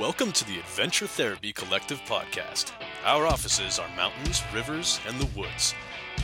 [0.00, 2.72] Welcome to the Adventure Therapy Collective podcast.
[3.04, 5.72] Our offices are mountains, rivers, and the woods.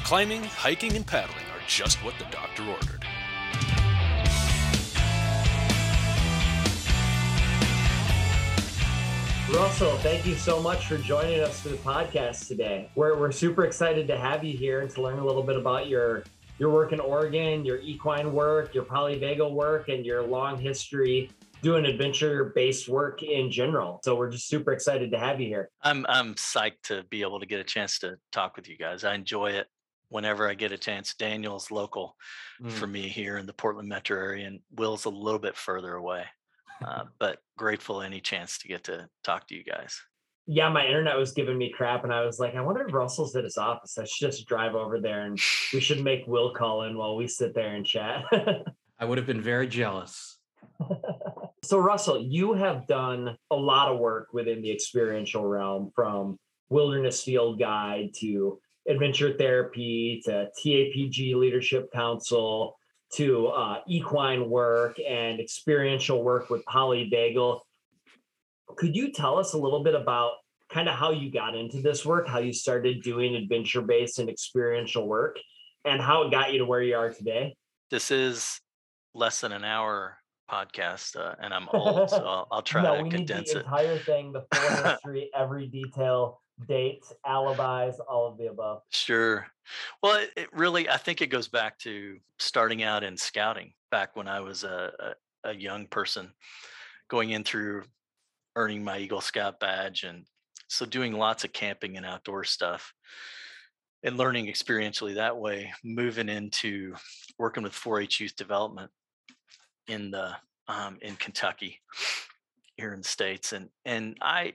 [0.02, 3.04] Climbing, hiking, and paddling are just what the doctor ordered.
[9.54, 12.90] Russell, thank you so much for joining us for the podcast today.
[12.96, 15.86] We're, we're super excited to have you here and to learn a little bit about
[15.86, 16.24] your
[16.58, 21.30] your work in Oregon, your equine work, your polyvagal work, and your long history
[21.62, 24.00] doing adventure based work in general.
[24.04, 25.70] So we're just super excited to have you here.
[25.82, 29.04] I'm I'm psyched to be able to get a chance to talk with you guys.
[29.04, 29.66] I enjoy it
[30.08, 31.14] whenever I get a chance.
[31.14, 32.16] Daniel's local
[32.62, 32.70] mm.
[32.70, 36.24] for me here in the Portland metro area, and Will's a little bit further away
[36.84, 40.00] uh, but grateful any chance to get to talk to you guys.
[40.46, 43.36] Yeah, my internet was giving me crap, and I was like, I wonder if Russell's
[43.36, 43.98] at his office.
[43.98, 45.38] I should just drive over there, and
[45.72, 48.24] we should make Will call in while we sit there and chat.
[48.98, 50.38] I would have been very jealous.
[51.62, 56.38] So, Russell, you have done a lot of work within the experiential realm, from
[56.70, 58.58] Wilderness Field Guide to
[58.88, 62.76] adventure therapy to TAPG Leadership Council
[63.12, 67.60] to uh, equine work and experiential work with polyvagal.
[68.76, 70.34] Could you tell us a little bit about
[70.72, 74.30] kind of how you got into this work, how you started doing adventure based and
[74.30, 75.36] experiential work,
[75.84, 77.54] and how it got you to where you are today?
[77.90, 78.60] This is
[79.12, 80.19] less than an hour
[80.50, 83.60] podcast, uh, and I'm old, so I'll, I'll try no, to we condense need the
[83.60, 83.64] it.
[83.66, 88.82] Entire thing, the full history, every detail dates, alibis, all of the above.
[88.90, 89.46] Sure.
[90.02, 94.16] Well, it, it, really, I think it goes back to starting out in scouting back
[94.16, 95.14] when I was a,
[95.44, 96.32] a, a young person,
[97.08, 97.84] going in through
[98.56, 100.02] earning my Eagle Scout badge.
[100.02, 100.24] And
[100.68, 102.92] so doing lots of camping and outdoor stuff
[104.02, 106.94] and learning experientially that way, moving into
[107.38, 108.90] working with 4 H youth development
[109.90, 110.36] in the
[110.68, 111.80] um, in Kentucky
[112.76, 113.52] here in the States.
[113.52, 114.54] And and I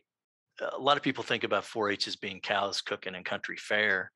[0.74, 4.12] a lot of people think about 4-H as being cows, cooking, and country fair,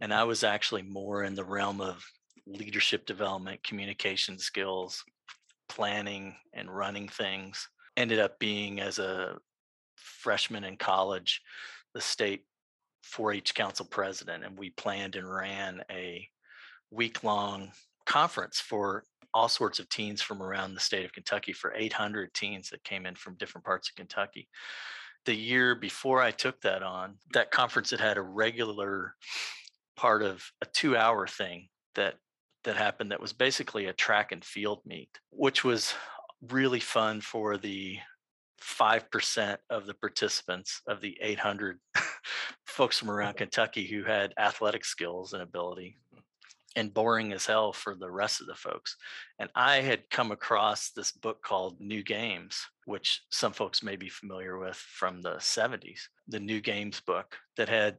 [0.00, 2.02] and I was actually more in the realm of
[2.46, 5.04] leadership development, communication skills,
[5.68, 7.68] planning, and running things.
[7.96, 9.36] Ended up being as a
[9.96, 11.42] freshman in college,
[11.92, 12.44] the state
[13.14, 16.26] 4-H council president, and we planned and ran a
[16.90, 17.70] week-long
[18.06, 22.70] conference for all sorts of teens from around the state of Kentucky for 800 teens
[22.70, 24.48] that came in from different parts of Kentucky.
[25.26, 29.16] The year before I took that on, that conference had had a regular
[29.96, 32.14] part of a two hour thing that
[32.62, 35.94] that happened that was basically a track and field meet, which was
[36.48, 37.98] really fun for the
[38.62, 41.78] 5% of the participants of the 800
[42.66, 45.98] folks from around Kentucky who had athletic skills and ability
[46.76, 48.96] and boring as hell for the rest of the folks.
[49.38, 54.08] And I had come across this book called New Games, which some folks may be
[54.08, 57.96] familiar with from the 70s, the New Games book that had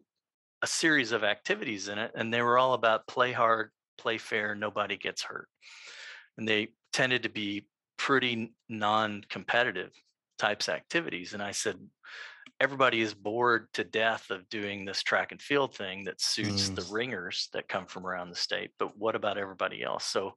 [0.62, 2.12] a series of activities in it.
[2.16, 5.48] And they were all about play hard, play fair, nobody gets hurt.
[6.38, 9.92] And they tended to be pretty non competitive
[10.38, 11.34] types of activities.
[11.34, 11.78] And I said,
[12.60, 16.76] everybody is bored to death of doing this track and field thing that suits mm.
[16.76, 18.72] the ringers that come from around the state.
[18.80, 20.06] But what about everybody else?
[20.06, 20.34] So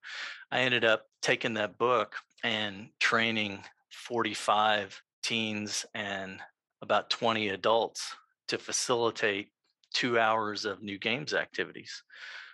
[0.50, 3.62] I ended up taking that book and training
[3.92, 6.40] 45 teens and
[6.82, 8.14] about 20 adults
[8.48, 9.48] to facilitate
[9.94, 12.02] two hours of new games activities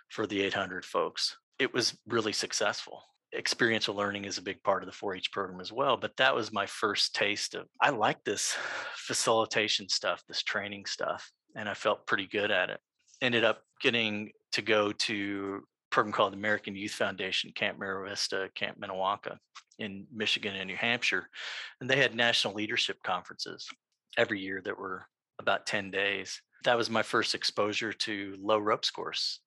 [0.09, 1.37] for the 800 folks.
[1.57, 3.03] It was really successful
[3.37, 5.97] experiential learning is a big part of the 4-H program as well.
[5.97, 8.55] But that was my first taste of I like this
[8.95, 12.79] facilitation stuff, this training stuff, and I felt pretty good at it.
[13.21, 18.79] Ended up getting to go to a program called American Youth Foundation, Camp Merrowvista, Camp
[18.79, 19.37] Miniwanca
[19.79, 21.27] in Michigan and New Hampshire.
[21.81, 23.67] And they had national leadership conferences
[24.17, 25.05] every year that were
[25.39, 26.41] about 10 days.
[26.63, 29.39] That was my first exposure to low ropes course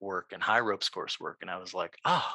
[0.00, 1.38] work and high ropes course work.
[1.42, 2.30] And I was like, oh,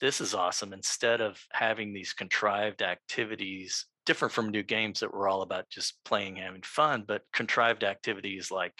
[0.00, 0.72] this is awesome.
[0.72, 5.98] Instead of having these contrived activities, different from new games that were all about just
[6.04, 8.74] playing, having fun, but contrived activities like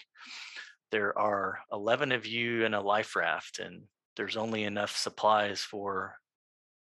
[0.91, 3.83] there are 11 of you in a life raft and
[4.15, 6.15] there's only enough supplies for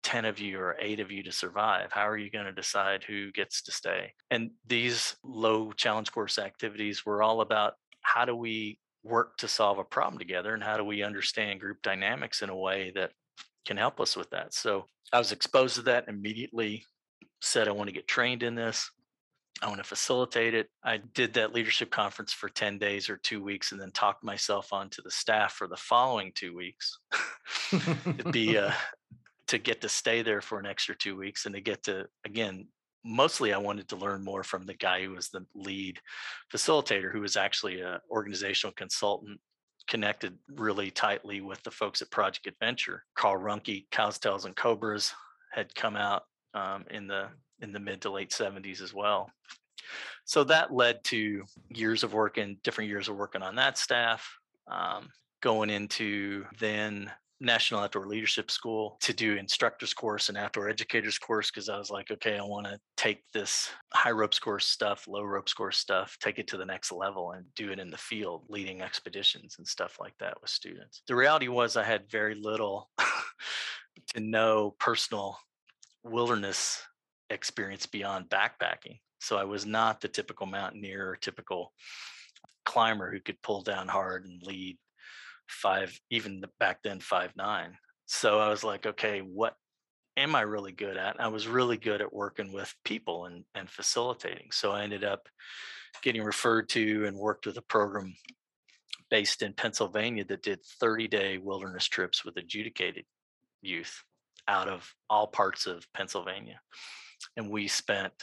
[0.04, 3.04] 10 of you or 8 of you to survive how are you going to decide
[3.04, 8.36] who gets to stay and these low challenge course activities were all about how do
[8.36, 12.50] we work to solve a problem together and how do we understand group dynamics in
[12.50, 13.12] a way that
[13.66, 14.54] can help us with that.
[14.54, 16.86] So I was exposed to that immediately,
[17.42, 18.90] said I want to get trained in this.
[19.62, 20.70] I want to facilitate it.
[20.84, 24.74] I did that leadership conference for 10 days or two weeks and then talked myself
[24.74, 27.00] onto the staff for the following two weeks
[27.72, 28.72] to be uh,
[29.48, 32.68] to get to stay there for an extra two weeks and to get to again
[33.06, 36.00] mostly I wanted to learn more from the guy who was the lead
[36.52, 39.40] facilitator, who was actually an organizational consultant
[39.88, 43.04] connected really tightly with the folks at Project Adventure.
[43.16, 45.14] Karl Rohnke, Cows, Tails, and Cobras
[45.52, 46.24] had come out
[46.54, 47.28] um, in the
[47.62, 49.32] in the mid to late 70s as well.
[50.26, 54.28] So that led to years of working, different years of working on that staff,
[54.68, 55.10] um,
[55.42, 57.12] going into then
[57.42, 61.90] National Outdoor Leadership School to do instructors course and outdoor educators course because I was
[61.90, 66.18] like, okay, I want to take this high ropes course stuff, low ropes course stuff,
[66.22, 69.68] take it to the next level and do it in the field, leading expeditions and
[69.68, 71.02] stuff like that with students.
[71.08, 72.90] The reality was I had very little
[74.14, 75.38] to no personal
[76.04, 76.82] wilderness
[77.30, 79.00] experience beyond backpacking.
[79.20, 81.74] So I was not the typical mountaineer or typical
[82.64, 84.78] climber who could pull down hard and lead
[85.48, 87.78] five, even back then five nine.
[88.06, 89.56] So I was like, okay, what
[90.18, 91.20] am I really good at?
[91.20, 94.50] I was really good at working with people and and facilitating.
[94.52, 95.28] So I ended up
[96.02, 98.14] getting referred to and worked with a program
[99.10, 103.06] based in Pennsylvania that did 30 day wilderness trips with adjudicated
[103.62, 104.04] youth
[104.48, 106.60] out of all parts of Pennsylvania.
[107.38, 108.14] And we spent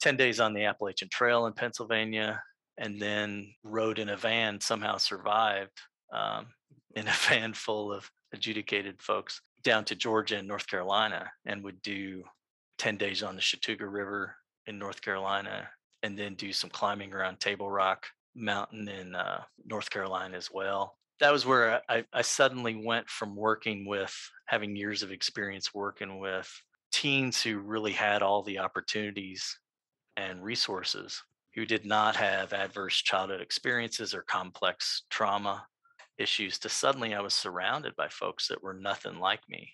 [0.00, 2.42] 10 days on the Appalachian Trail in Pennsylvania
[2.78, 5.78] and then rode in a van, somehow survived
[6.12, 6.46] um,
[6.94, 11.82] in a van full of adjudicated folks down to Georgia and North Carolina and would
[11.82, 12.24] do
[12.78, 14.34] 10 days on the Chattooga River
[14.66, 15.68] in North Carolina
[16.02, 20.96] and then do some climbing around Table Rock Mountain in uh, North Carolina as well.
[21.18, 24.16] That was where I, I suddenly went from working with
[24.46, 26.50] having years of experience working with
[26.90, 29.58] teens who really had all the opportunities
[30.16, 31.22] and resources
[31.54, 35.66] who did not have adverse childhood experiences or complex trauma
[36.18, 39.72] issues to suddenly I was surrounded by folks that were nothing like me.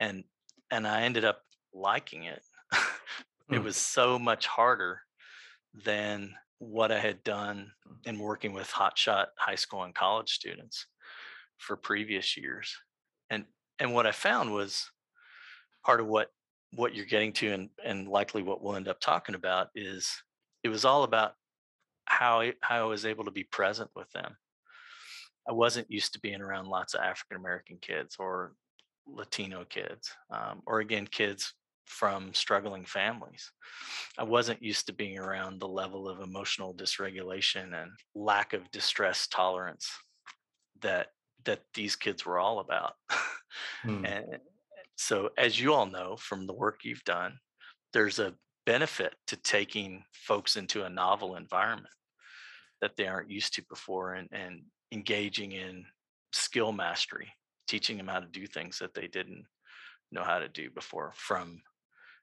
[0.00, 0.24] And
[0.70, 1.40] and I ended up
[1.72, 2.42] liking it.
[3.50, 3.64] it mm.
[3.64, 5.00] was so much harder
[5.84, 7.70] than what I had done
[8.04, 10.86] in working with hotshot high school and college students
[11.56, 12.76] for previous years.
[13.30, 13.44] And
[13.78, 14.90] and what I found was
[15.84, 16.30] part of what
[16.74, 20.10] what you're getting to and and likely what we'll end up talking about is
[20.62, 21.32] it was all about
[22.04, 24.36] how I, how I was able to be present with them
[25.48, 28.52] I wasn't used to being around lots of African American kids or
[29.06, 31.54] Latino kids, um, or again, kids
[31.86, 33.50] from struggling families.
[34.18, 39.26] I wasn't used to being around the level of emotional dysregulation and lack of distress
[39.26, 39.90] tolerance
[40.82, 41.08] that
[41.44, 42.92] that these kids were all about.
[43.82, 44.04] Hmm.
[44.04, 44.38] And
[44.96, 47.38] so as you all know from the work you've done,
[47.92, 48.34] there's a
[48.66, 51.94] benefit to taking folks into a novel environment
[52.82, 54.62] that they aren't used to before and and
[54.92, 55.84] engaging in
[56.32, 57.32] skill mastery,
[57.66, 59.44] teaching them how to do things that they didn't
[60.10, 61.60] know how to do before from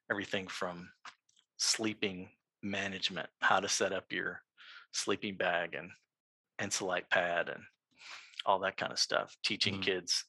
[0.10, 0.90] everything from
[1.58, 2.30] sleeping
[2.64, 4.42] management, how to set up your
[4.92, 5.92] sleeping bag and
[6.58, 7.62] Ensolite pad and
[8.46, 9.84] all that kind of stuff, teaching mm-hmm.
[9.84, 10.24] kids.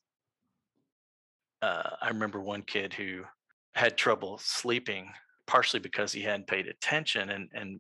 [1.63, 3.23] Uh, I remember one kid who
[3.77, 5.09] had trouble sleeping
[5.47, 7.79] partially because he hadn't paid attention and and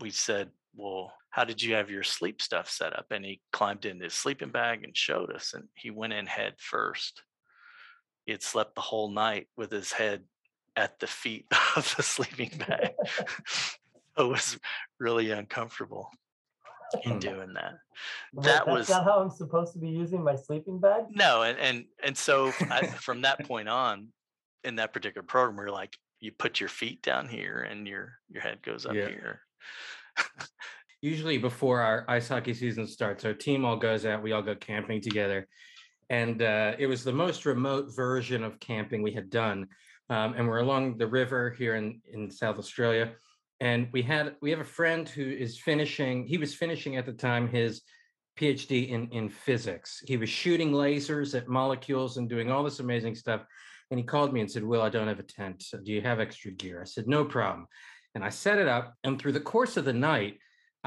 [0.00, 3.06] we said well, how did you have your sleep stuff set up?
[3.10, 6.54] And he climbed in his sleeping bag and showed us, and he went in head
[6.58, 7.22] first.
[8.24, 10.22] He had slept the whole night with his head
[10.76, 12.92] at the feet of the sleeping bag.
[14.18, 14.58] it was
[14.98, 16.10] really uncomfortable
[17.04, 17.18] in hmm.
[17.18, 17.74] doing that.
[18.34, 21.04] That That's was not how I'm supposed to be using my sleeping bag.
[21.10, 24.08] No, and and and so I, from that point on,
[24.64, 28.18] in that particular program, we are like, you put your feet down here, and your
[28.30, 29.08] your head goes up yeah.
[29.08, 29.40] here.
[31.00, 34.22] Usually before our ice hockey season starts, our team all goes out.
[34.22, 35.46] We all go camping together,
[36.10, 39.68] and uh, it was the most remote version of camping we had done.
[40.10, 43.12] Um, and we're along the river here in in South Australia,
[43.60, 46.26] and we had we have a friend who is finishing.
[46.26, 47.82] He was finishing at the time his
[48.36, 50.02] PhD in in physics.
[50.04, 53.44] He was shooting lasers at molecules and doing all this amazing stuff.
[53.90, 55.64] And he called me and said, "Will, I don't have a tent.
[55.84, 57.68] Do you have extra gear?" I said, "No problem."
[58.14, 58.94] and I set it up.
[59.04, 60.38] And through the course of the night,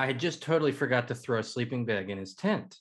[0.01, 2.75] I had just totally forgot to throw a sleeping bag in his tent.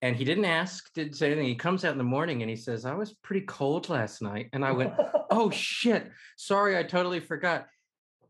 [0.00, 1.46] And he didn't ask, didn't say anything.
[1.46, 4.48] He comes out in the morning and he says, I was pretty cold last night.
[4.52, 4.94] And I went,
[5.30, 6.08] Oh shit.
[6.36, 7.66] Sorry, I totally forgot.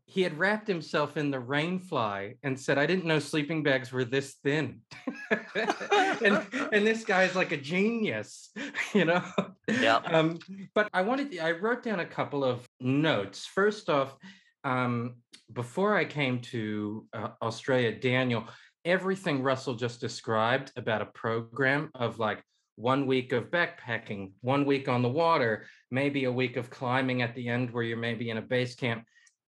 [0.05, 3.91] He had wrapped himself in the rain fly and said, I didn't know sleeping bags
[3.91, 4.81] were this thin.
[5.55, 8.49] and, and this guy's like a genius,
[8.95, 9.23] you know?
[9.67, 9.97] Yeah.
[9.97, 10.39] Um,
[10.73, 13.45] but I wanted, I wrote down a couple of notes.
[13.45, 14.15] First off,
[14.63, 15.15] um,
[15.51, 18.45] before I came to uh, Australia, Daniel,
[18.85, 22.43] everything Russell just described about a program of like
[22.75, 27.35] one week of backpacking, one week on the water, maybe a week of climbing at
[27.35, 29.05] the end where you're maybe in a base camp.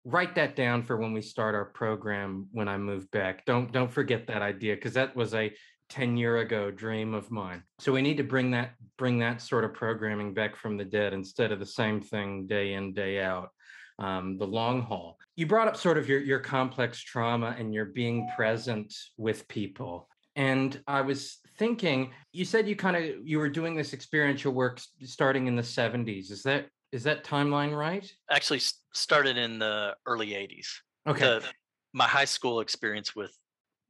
[0.07, 3.47] write that down for when we start our program when I move back.
[3.47, 5.53] Don't don't forget that idea because that was a
[5.89, 7.63] 10 year ago dream of mine.
[7.79, 11.15] So we need to bring that bring that sort of programming back from the dead
[11.15, 13.49] instead of the same thing day in day out.
[13.99, 15.19] Um, the long haul.
[15.37, 20.09] You brought up sort of your your complex trauma and your being present with people.
[20.37, 24.81] And I was thinking, you said you kind of you were doing this experiential work
[25.05, 26.31] starting in the 70s.
[26.31, 28.11] Is that is that timeline right?
[28.31, 28.61] Actually,
[28.93, 30.67] started in the early '80s.
[31.07, 31.25] Okay.
[31.25, 31.45] The,
[31.93, 33.37] my high school experience with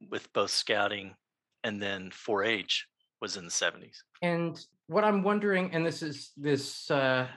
[0.09, 1.15] with both scouting
[1.63, 2.85] and then 4-H
[3.21, 3.97] was in the '70s.
[4.21, 7.27] And what I'm wondering, and this is this uh,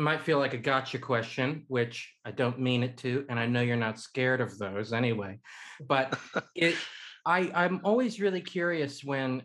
[0.00, 3.60] might feel like a gotcha question, which I don't mean it to, and I know
[3.60, 5.38] you're not scared of those anyway.
[5.86, 6.18] But
[6.54, 6.76] it,
[7.24, 9.42] I, I'm always really curious when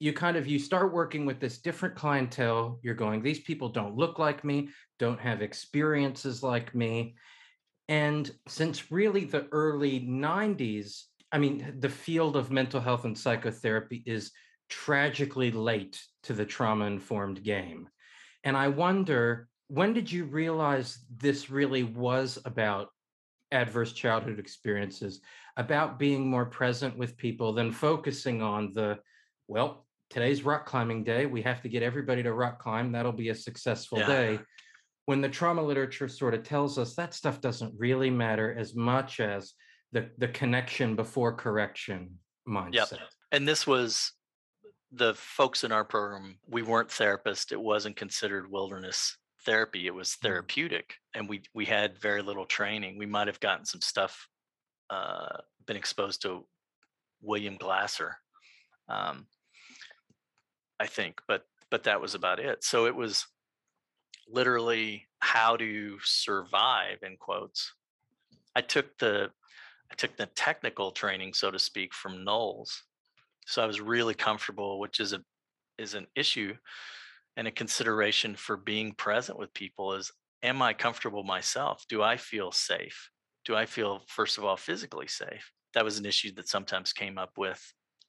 [0.00, 3.96] you kind of you start working with this different clientele you're going these people don't
[3.96, 4.68] look like me
[4.98, 7.16] don't have experiences like me
[7.88, 11.02] and since really the early 90s
[11.32, 14.30] i mean the field of mental health and psychotherapy is
[14.68, 17.88] tragically late to the trauma informed game
[18.44, 22.88] and i wonder when did you realize this really was about
[23.52, 25.20] adverse childhood experiences
[25.56, 28.98] about being more present with people than focusing on the
[29.46, 31.26] well today's rock climbing day.
[31.26, 32.92] We have to get everybody to rock climb.
[32.92, 34.06] That'll be a successful Yeah.
[34.06, 34.40] day.
[35.04, 39.20] When the trauma literature sort of tells us that stuff doesn't really matter as much
[39.20, 39.54] as
[39.92, 43.00] the the connection before correction mindset.
[43.32, 44.12] And this was
[44.92, 46.38] the folks in our program.
[46.46, 47.52] We weren't therapists.
[47.52, 49.16] It wasn't considered wilderness
[49.48, 49.86] therapy.
[49.86, 50.22] It was Mhm.
[50.22, 52.98] therapeutic, and we we had very little training.
[52.98, 54.28] We might have gotten some stuff,
[54.90, 56.46] uh, been exposed to
[57.22, 58.18] William Glasser,
[58.88, 59.28] um,
[60.78, 62.62] I think, but but that was about it.
[62.64, 63.26] So it was
[64.26, 67.74] literally how to survive in quotes.
[68.54, 69.32] I took the
[69.90, 72.82] I took the technical training, so to speak, from NOLS.
[73.46, 75.24] So I was really comfortable, which is a
[75.78, 76.56] is an issue
[77.38, 80.10] and a consideration for being present with people is
[80.42, 81.84] am I comfortable myself?
[81.88, 83.10] Do I feel safe?
[83.44, 85.50] Do I feel first of all physically safe?
[85.74, 87.62] That was an issue that sometimes came up with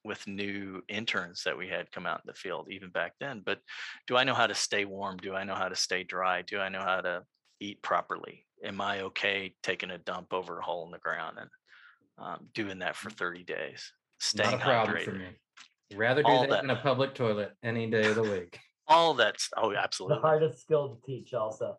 [0.04, 3.42] with new interns that we had come out in the field even back then.
[3.44, 3.60] But
[4.08, 5.18] do I know how to stay warm?
[5.18, 6.42] Do I know how to stay dry?
[6.42, 7.22] Do I know how to
[7.60, 8.46] eat properly?
[8.64, 11.50] Am I okay taking a dump over a hole in the ground and
[12.18, 13.92] um, doing that for 30 days?
[14.18, 15.04] Staying Not a problem hydrated.
[15.04, 15.28] for me.
[15.94, 18.58] Rather do All that, that- in a public toilet any day of the week.
[18.90, 20.16] All that's oh, absolutely.
[20.16, 21.78] The hardest skill to teach, also.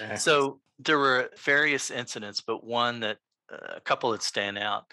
[0.00, 3.18] Eh, So there were various incidents, but one that
[3.52, 4.84] uh, a couple that stand out.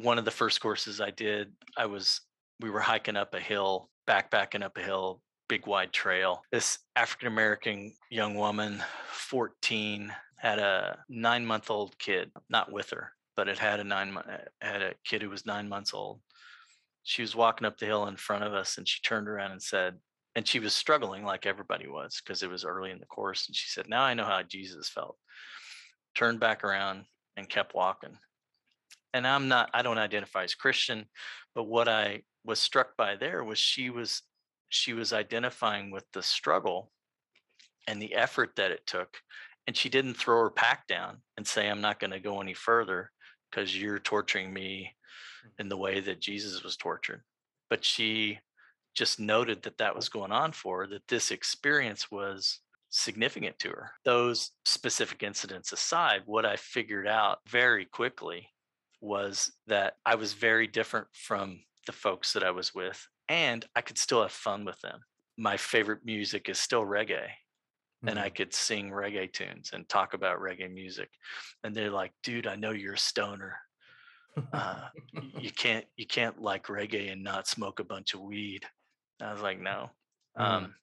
[0.00, 2.20] One of the first courses I did, I was
[2.60, 6.42] we were hiking up a hill, backpacking up a hill, big wide trail.
[6.52, 13.10] This African American young woman, 14, had a nine month old kid, not with her,
[13.36, 14.26] but it had a nine month
[14.60, 16.20] had a kid who was nine months old.
[17.02, 19.62] She was walking up the hill in front of us, and she turned around and
[19.62, 19.96] said,
[20.36, 23.46] and she was struggling like everybody was because it was early in the course.
[23.46, 25.16] And she said, Now I know how Jesus felt.
[26.16, 27.04] Turned back around
[27.36, 28.16] and kept walking.
[29.12, 31.06] And I'm not, I don't identify as Christian,
[31.54, 34.22] but what I was struck by there was she was
[34.68, 36.90] she was identifying with the struggle
[37.86, 39.16] and the effort that it took.
[39.66, 42.54] And she didn't throw her pack down and say, I'm not going to go any
[42.54, 43.10] further
[43.50, 44.90] because you're torturing me
[45.58, 45.84] in the mm-hmm.
[45.84, 47.22] way that Jesus was tortured.
[47.70, 48.40] But she
[48.94, 52.60] just noted that that was going on for her, that this experience was
[52.90, 53.90] significant to her.
[54.04, 58.48] Those specific incidents aside, what I figured out very quickly
[59.00, 63.80] was that I was very different from the folks that I was with, and I
[63.80, 65.00] could still have fun with them.
[65.36, 67.28] My favorite music is still reggae,
[68.06, 71.08] and I could sing reggae tunes and talk about reggae music.
[71.64, 73.56] And they're like, dude, I know you're a stoner.
[74.52, 74.88] Uh,
[75.40, 78.64] you can't you can't like reggae and not smoke a bunch of weed.
[79.20, 79.90] I was like, no.
[80.38, 80.42] Mhm.
[80.44, 80.74] Um,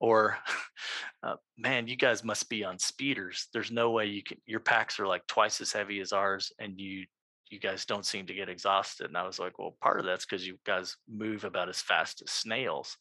[0.00, 0.38] or,
[1.22, 3.48] uh, man, you guys must be on speeders.
[3.52, 4.38] There's no way you can.
[4.46, 7.06] Your packs are like twice as heavy as ours, and you
[7.50, 9.06] you guys don't seem to get exhausted.
[9.08, 12.22] And I was like, well, part of that's because you guys move about as fast
[12.22, 12.96] as snails.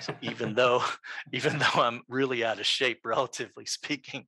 [0.00, 0.82] So even though
[1.32, 4.26] even though I'm really out of shape, relatively speaking,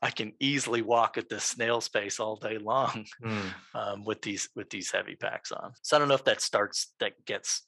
[0.00, 3.54] I can easily walk at the snail's pace all day long Mm.
[3.74, 5.72] um, with these with these heavy packs on.
[5.82, 7.66] So I don't know if that starts that gets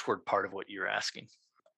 [0.00, 1.26] toward part of what you're asking.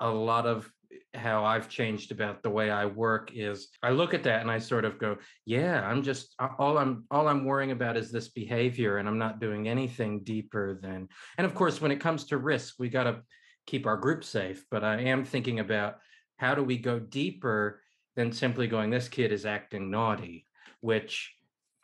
[0.00, 0.70] a lot of
[1.14, 4.58] how I've changed about the way I work is I look at that and I
[4.58, 8.98] sort of go, yeah, I'm just all I'm all I'm worrying about is this behavior
[8.98, 12.74] and I'm not doing anything deeper than and of course when it comes to risk,
[12.78, 13.22] we got to
[13.66, 15.92] keep our group safe, but I am thinking about
[16.36, 17.80] how do we go deeper
[18.16, 20.46] than simply going this kid is acting naughty,
[20.80, 21.32] which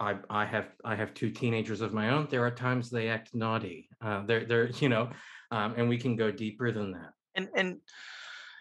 [0.01, 2.29] I, I have I have two teenagers of my own.
[2.31, 3.89] There are times they act naughty.
[4.01, 5.11] Uh, they're they're you know,
[5.51, 7.13] um, and we can go deeper than that.
[7.35, 7.77] And and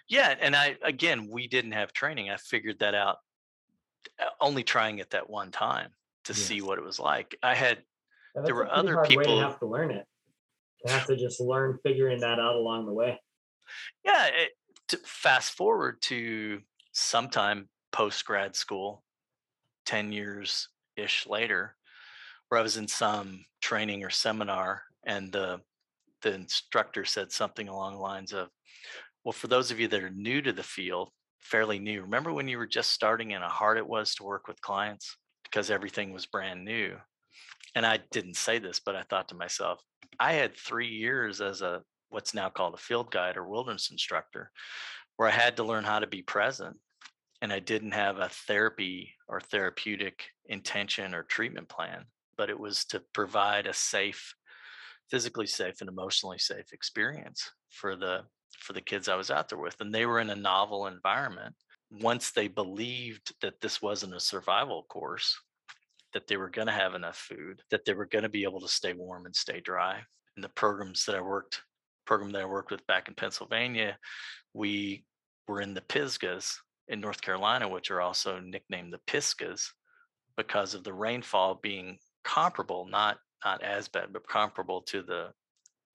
[0.07, 2.29] yeah, and I again we didn't have training.
[2.29, 3.17] I figured that out
[4.19, 5.89] uh, only trying it that one time
[6.25, 6.41] to yes.
[6.41, 7.37] see what it was like.
[7.43, 7.79] I had
[8.35, 10.05] yeah, there were other people have to learn it.
[10.85, 13.19] You have to just learn figuring that out along the way.
[14.05, 14.51] Yeah, it,
[14.89, 16.61] to fast forward to
[16.93, 19.03] sometime post grad school,
[19.85, 21.75] ten years ish later,
[22.47, 25.61] where I was in some training or seminar, and the
[26.21, 28.49] the instructor said something along the lines of,
[29.23, 32.47] "Well, for those of you that are new to the field, fairly new, remember when
[32.47, 36.13] you were just starting and how hard it was to work with clients because everything
[36.13, 36.99] was brand new."
[37.75, 39.81] And I didn't say this, but I thought to myself,
[40.19, 44.51] I had three years as a what's now called a field guide or wilderness instructor,
[45.17, 46.79] where I had to learn how to be present
[47.41, 52.05] and I didn't have a therapy or therapeutic intention or treatment plan,
[52.37, 54.33] but it was to provide a safe,
[55.09, 58.21] physically safe and emotionally safe experience for the
[58.59, 59.75] for the kids I was out there with.
[59.79, 61.55] And they were in a novel environment.
[61.91, 65.37] Once they believed that this wasn't a survival course,
[66.13, 68.59] that they were going to have enough food, that they were going to be able
[68.61, 69.99] to stay warm and stay dry.
[70.35, 71.61] And the programs that I worked,
[72.05, 73.97] program that I worked with back in Pennsylvania,
[74.53, 75.05] we
[75.47, 76.55] were in the Pisgahs
[76.87, 79.69] in North Carolina, which are also nicknamed the Pisgahs
[80.35, 85.31] because of the rainfall being comparable, not not as bad, but comparable to the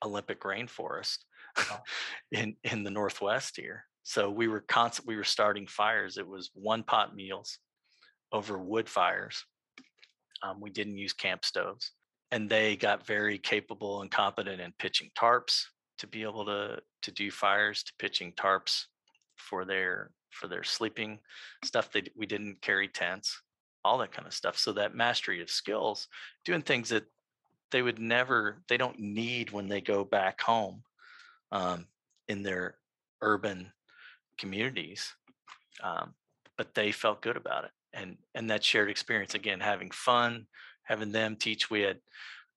[0.04, 1.18] Olympic rainforest
[1.58, 1.80] oh.
[2.32, 3.84] in in the Northwest here.
[4.02, 5.06] So we were constant.
[5.06, 6.18] We were starting fires.
[6.18, 7.58] It was one pot meals
[8.32, 9.44] over wood fires.
[10.42, 11.92] Um, we didn't use camp stoves,
[12.32, 15.62] and they got very capable and competent in pitching tarps
[15.98, 18.84] to be able to to do fires, to pitching tarps
[19.36, 21.20] for their for their sleeping
[21.64, 21.92] stuff.
[21.92, 23.40] They we didn't carry tents,
[23.84, 24.58] all that kind of stuff.
[24.58, 26.08] So that mastery of skills,
[26.44, 27.04] doing things that
[27.72, 30.82] they would never, they don't need when they go back home
[31.50, 31.86] um,
[32.28, 32.76] in their
[33.20, 33.72] urban
[34.38, 35.14] communities,
[35.82, 36.14] um,
[36.56, 37.70] but they felt good about it.
[37.94, 40.46] And and that shared experience again, having fun,
[40.84, 41.70] having them teach.
[41.70, 41.98] We had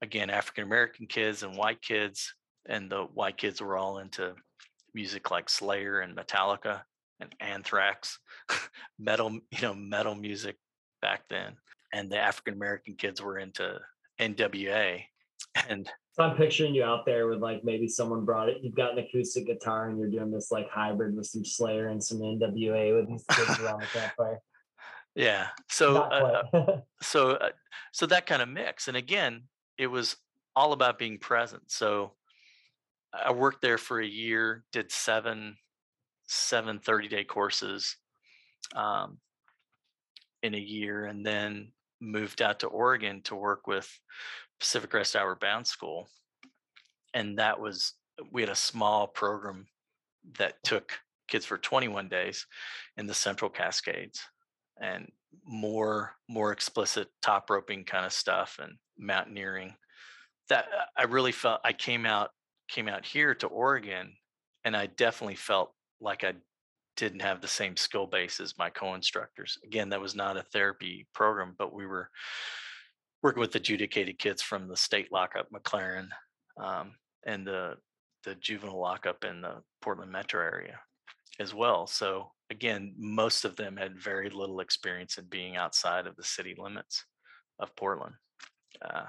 [0.01, 2.33] again African American kids and white kids,
[2.67, 4.33] and the white kids were all into
[4.93, 6.83] music like Slayer and Metallica
[7.19, 8.19] and Anthrax,
[8.99, 10.55] metal, you know, metal music
[11.01, 11.57] back then.
[11.93, 13.79] And the African American kids were into
[14.19, 15.03] NWA.
[15.69, 18.57] And so I'm picturing you out there with like maybe someone brought it.
[18.61, 22.03] You've got an acoustic guitar and you're doing this like hybrid with some Slayer and
[22.03, 24.39] some NWA with these kids around the campfire.
[25.15, 25.47] Yeah.
[25.69, 27.49] So, uh, so, uh,
[27.91, 28.87] so that kind of mix.
[28.87, 29.43] And again,
[29.77, 30.15] it was
[30.55, 31.63] all about being present.
[31.67, 32.13] So
[33.13, 35.57] I worked there for a year, did seven
[36.27, 37.97] seven 30 day courses
[38.75, 39.17] um,
[40.41, 43.89] in a year and then moved out to Oregon to work with
[44.59, 46.07] Pacific Crest Outward Bound School.
[47.13, 47.93] And that was,
[48.31, 49.67] we had a small program
[50.37, 50.93] that took
[51.27, 52.45] kids for 21 days
[52.97, 54.21] in the Central Cascades
[54.81, 55.11] and
[55.45, 59.73] more more explicit top roping kind of stuff and mountaineering
[60.49, 62.31] that uh, i really felt i came out
[62.69, 64.13] came out here to oregon
[64.63, 66.33] and i definitely felt like I
[66.97, 69.57] didn't have the same skill base as my co-instructors.
[69.63, 72.09] Again, that was not a therapy program, but we were
[73.21, 76.07] working with adjudicated kids from the state lockup, MacLaren,
[76.57, 76.93] um,
[77.25, 77.75] and the
[78.23, 80.79] the juvenile lockup in the Portland metro area
[81.39, 81.85] as well.
[81.85, 86.55] So again, most of them had very little experience in being outside of the city
[86.57, 87.05] limits
[87.59, 88.15] of Portland.
[88.83, 89.05] Uh,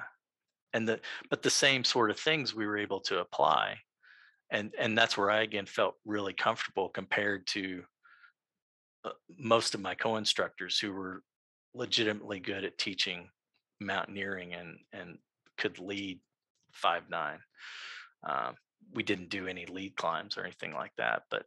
[0.73, 3.79] and the but the same sort of things we were able to apply
[4.51, 7.83] and and that's where I again felt really comfortable compared to
[9.05, 11.23] uh, most of my co-instructors who were
[11.75, 13.29] legitimately good at teaching
[13.81, 15.19] mountaineering and and
[15.59, 16.21] could lead
[16.73, 17.39] five nine.
[18.29, 18.55] Um,
[18.93, 21.45] we didn't do any lead climbs or anything like that, but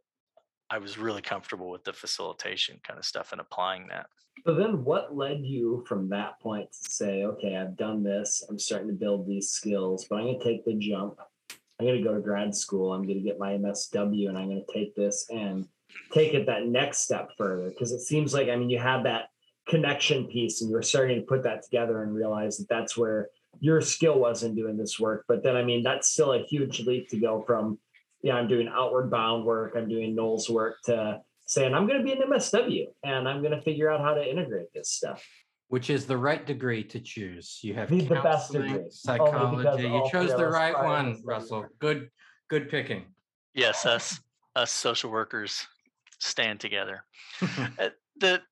[0.68, 4.06] I was really comfortable with the facilitation kind of stuff and applying that.
[4.46, 8.58] So then what led you from that point to say, okay, I've done this, I'm
[8.58, 11.18] starting to build these skills, but I'm going to take the jump
[11.80, 12.92] I'm going to go to grad school.
[12.92, 15.66] I'm going to get my MSW and I'm going to take this and
[16.12, 17.70] take it that next step further.
[17.70, 19.30] Because it seems like, I mean, you had that
[19.66, 23.28] connection piece and you were starting to put that together and realize that that's where
[23.60, 25.24] your skill was in doing this work.
[25.26, 27.78] But then, I mean, that's still a huge leap to go from,
[28.22, 32.04] yeah, I'm doing outward bound work, I'm doing NOLS work to saying, I'm going to
[32.04, 35.24] be an MSW and I'm going to figure out how to integrate this stuff
[35.70, 37.60] which is the right degree to choose.
[37.62, 38.82] You have the best degree.
[38.90, 39.84] psychology.
[39.84, 41.64] You chose the right one, Russell.
[41.78, 42.10] Good,
[42.48, 43.06] good picking.
[43.54, 44.20] Yes, us
[44.56, 45.66] us social workers
[46.18, 47.04] stand together.
[47.78, 48.42] Uh, the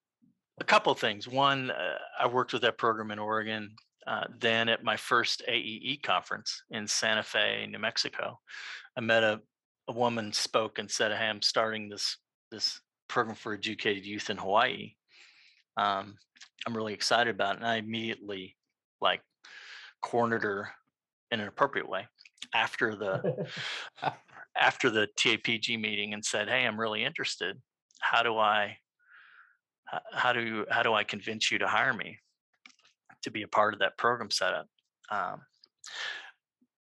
[0.61, 1.29] a couple things.
[1.29, 3.75] One, uh, I worked with that program in Oregon.
[4.07, 8.41] Uh, then at my first AEE conference in Santa Fe, New Mexico,
[8.97, 9.43] I met a,
[9.89, 12.17] a woman spoke and said, "Hey, I'm starting this
[12.51, 14.95] this program for educated youth in Hawaii.
[15.77, 16.17] Um,
[16.67, 18.57] I'm really excited about it." And I immediately
[19.01, 19.23] like
[20.01, 20.71] cornered her
[21.31, 22.07] in an appropriate way
[22.55, 23.47] after the
[24.57, 27.61] after the TAPG meeting and said, "Hey, I'm really interested.
[28.01, 28.79] How do I
[30.13, 32.19] how do how do I convince you to hire me
[33.23, 34.67] to be a part of that program setup?"
[35.11, 35.43] Um,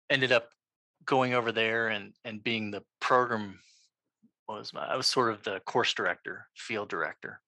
[0.10, 0.50] ended up
[1.06, 3.60] going over there and and being the program
[4.48, 7.42] was my, I was sort of the course director, field director.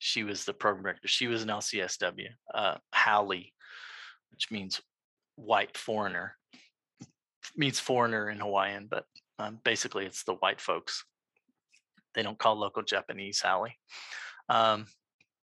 [0.00, 1.08] She was the program director.
[1.08, 3.44] She was an LCSW, uh, Haole,
[4.30, 4.80] which means
[5.36, 6.36] white foreigner.
[7.54, 9.04] Means foreigner in Hawaiian, but
[9.38, 11.04] um, basically it's the white folks.
[12.14, 13.68] They don't call local Japanese Haole.
[14.48, 14.86] Um,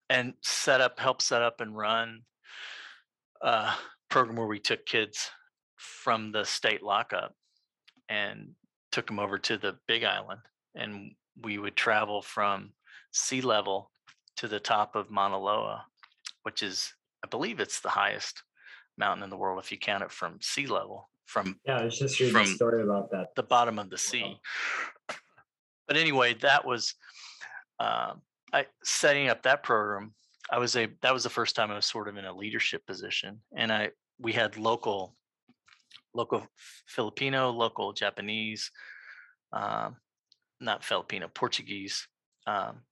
[0.09, 2.23] and set up, help set up and run
[3.43, 3.73] a
[4.09, 5.31] program where we took kids
[5.77, 7.35] from the state lockup
[8.09, 8.53] and
[8.91, 10.41] took them over to the Big Island,
[10.75, 12.71] and we would travel from
[13.13, 13.91] sea level
[14.37, 15.85] to the top of Mauna Loa,
[16.43, 16.93] which is,
[17.25, 18.43] I believe, it's the highest
[18.99, 21.09] mountain in the world if you count it from sea level.
[21.27, 23.35] From yeah, I was just reading a story about that.
[23.35, 24.39] the bottom of the sea.
[25.89, 26.95] But anyway, that was
[27.81, 28.23] um,
[28.53, 30.15] I setting up that program.
[30.51, 32.87] I was a that was the first time I was sort of in a leadership
[32.87, 35.17] position, and I we had local
[36.15, 36.47] local
[36.87, 38.71] Filipino, local Japanese,
[39.53, 39.97] um,
[40.61, 42.07] not Filipino, Portuguese
[42.47, 42.83] um,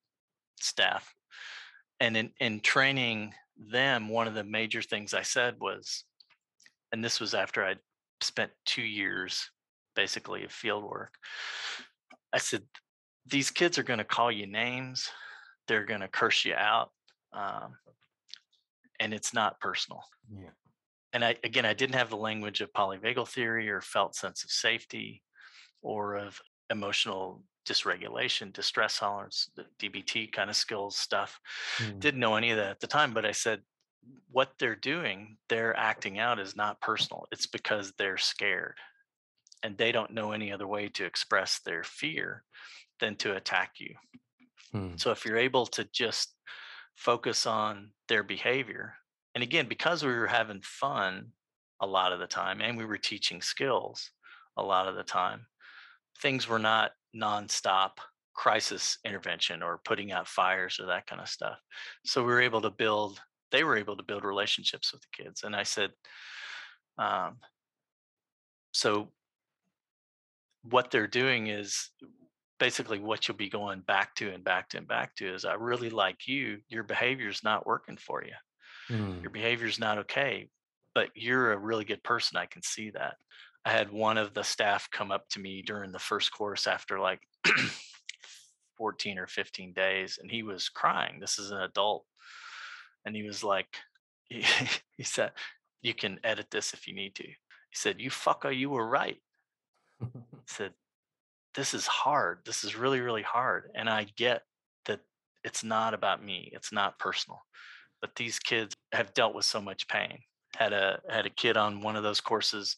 [0.60, 1.13] staff.
[2.04, 6.04] And in, in training them, one of the major things I said was,
[6.92, 7.78] and this was after I'd
[8.20, 9.50] spent two years
[9.96, 11.14] basically of field work.
[12.30, 12.60] I said,
[13.24, 15.08] these kids are going to call you names,
[15.66, 16.90] they're going to curse you out,
[17.32, 17.72] um,
[19.00, 20.02] and it's not personal.
[20.30, 20.50] Yeah.
[21.14, 24.50] And I, again, I didn't have the language of polyvagal theory or felt sense of
[24.50, 25.22] safety
[25.80, 26.38] or of
[26.68, 31.38] emotional dysregulation, distress tolerance, the DBT kind of skills stuff.
[31.78, 32.00] Mm.
[32.00, 33.60] Didn't know any of that at the time, but I said,
[34.30, 37.26] what they're doing, they're acting out is not personal.
[37.32, 38.76] It's because they're scared
[39.62, 42.42] and they don't know any other way to express their fear
[43.00, 43.94] than to attack you.
[44.74, 45.00] Mm.
[45.00, 46.34] So if you're able to just
[46.96, 48.94] focus on their behavior,
[49.34, 51.28] and again, because we were having fun
[51.80, 54.10] a lot of the time and we were teaching skills
[54.56, 55.46] a lot of the time,
[56.20, 57.92] things were not nonstop
[58.34, 61.58] crisis intervention or putting out fires or that kind of stuff.
[62.04, 63.20] So we were able to build,
[63.52, 65.42] they were able to build relationships with the kids.
[65.44, 65.90] And I said,
[66.98, 67.36] um,
[68.72, 69.12] so
[70.62, 71.90] what they're doing is
[72.58, 75.54] basically what you'll be going back to and back to and back to is I
[75.54, 76.58] really like you.
[76.68, 78.32] Your behavior is not working for you.
[78.94, 79.22] Mm.
[79.22, 80.48] Your behavior is not okay,
[80.94, 82.36] but you're a really good person.
[82.36, 83.14] I can see that.
[83.64, 86.98] I had one of the staff come up to me during the first course after
[86.98, 87.20] like
[88.76, 91.18] 14 or 15 days, and he was crying.
[91.20, 92.04] This is an adult.
[93.06, 93.68] And he was like,
[94.28, 94.44] he,
[94.96, 95.32] he said,
[95.82, 97.24] You can edit this if you need to.
[97.24, 99.18] He said, You fucker, you were right.
[100.00, 100.72] He said,
[101.54, 102.40] This is hard.
[102.44, 103.70] This is really, really hard.
[103.74, 104.42] And I get
[104.84, 105.00] that
[105.42, 107.40] it's not about me, it's not personal.
[108.00, 110.18] But these kids have dealt with so much pain.
[110.56, 112.76] Had a had a kid on one of those courses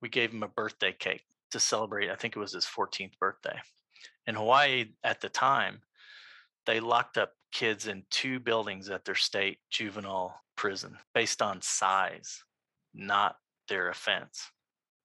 [0.00, 2.10] we gave him a birthday cake to celebrate.
[2.10, 3.58] I think it was his 14th birthday.
[4.26, 5.80] In Hawaii at the time,
[6.66, 12.42] they locked up kids in two buildings at their state juvenile prison based on size,
[12.92, 13.36] not
[13.68, 14.50] their offense.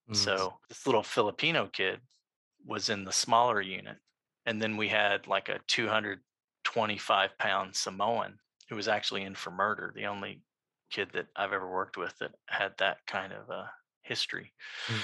[0.10, 0.15] Mm.
[0.15, 1.99] So this little Filipino kid
[2.65, 3.97] was in the smaller unit.
[4.45, 9.91] And then we had like a 225 pound Samoan who was actually in for murder,
[9.95, 10.41] the only
[10.91, 13.65] kid that I've ever worked with that had that kind of uh,
[14.12, 14.52] history.
[14.88, 15.00] Mm.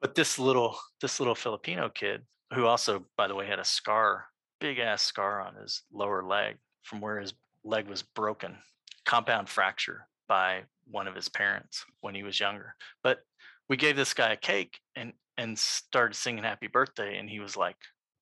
[0.00, 2.22] But this little this little Filipino kid,
[2.54, 4.26] who also, by the way, had a scar,
[4.60, 8.56] big ass scar on his lower leg from where his leg was broken,
[9.04, 12.76] compound fracture by one of his parents when he was younger.
[13.02, 13.24] But
[13.68, 17.56] we gave this guy a cake and and started singing happy birthday and he was
[17.56, 17.76] like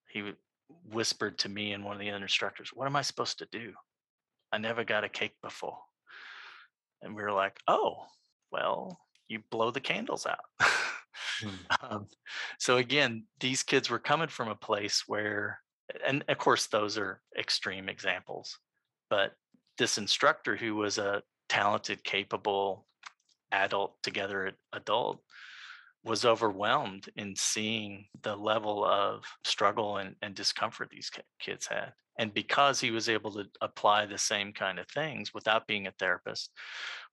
[0.08, 0.32] he
[0.90, 3.72] whispered to me and one of the other instructors what am i supposed to do
[4.52, 5.78] i never got a cake before
[7.02, 8.06] and we were like oh
[8.50, 8.98] well
[9.32, 10.68] you blow the candles out
[11.42, 11.58] Mm.
[11.90, 12.06] um,
[12.58, 15.60] so again these kids were coming from a place where
[16.06, 18.58] and of course those are extreme examples
[19.10, 19.32] but
[19.78, 22.86] this instructor who was a talented capable
[23.52, 25.20] adult together adult
[26.04, 32.34] was overwhelmed in seeing the level of struggle and, and discomfort these kids had And
[32.34, 36.50] because he was able to apply the same kind of things without being a therapist,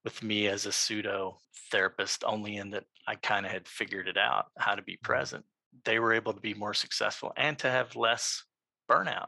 [0.03, 1.39] with me as a pseudo
[1.71, 5.05] therapist, only in that I kind of had figured it out how to be mm-hmm.
[5.05, 5.45] present,
[5.85, 8.43] they were able to be more successful and to have less
[8.89, 9.27] burnout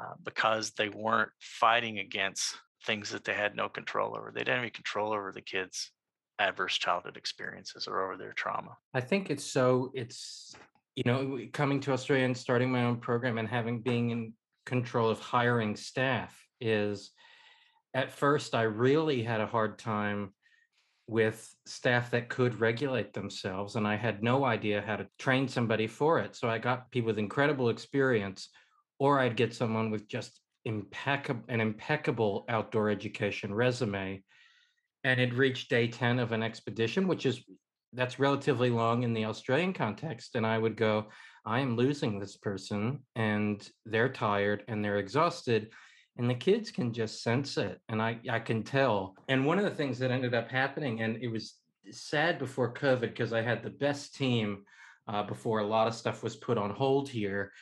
[0.00, 4.30] uh, because they weren't fighting against things that they had no control over.
[4.32, 5.90] They didn't have any control over the kids'
[6.38, 8.76] adverse childhood experiences or over their trauma.
[8.94, 10.54] I think it's so, it's,
[10.94, 14.32] you know, coming to Australia and starting my own program and having being in
[14.64, 17.10] control of hiring staff is
[17.96, 20.34] at first I really had a hard time
[21.08, 25.86] with staff that could regulate themselves and I had no idea how to train somebody
[25.86, 26.36] for it.
[26.36, 28.50] So I got people with incredible experience
[28.98, 34.22] or I'd get someone with just impeccable an impeccable outdoor education resume
[35.04, 37.44] and it reached day 10 of an expedition which is
[37.94, 41.06] that's relatively long in the Australian context and I would go
[41.46, 45.70] I am losing this person and they're tired and they're exhausted
[46.18, 49.14] and the kids can just sense it and I I can tell.
[49.28, 51.54] And one of the things that ended up happening and it was
[51.90, 54.64] sad before covid because I had the best team
[55.08, 57.52] uh, before a lot of stuff was put on hold here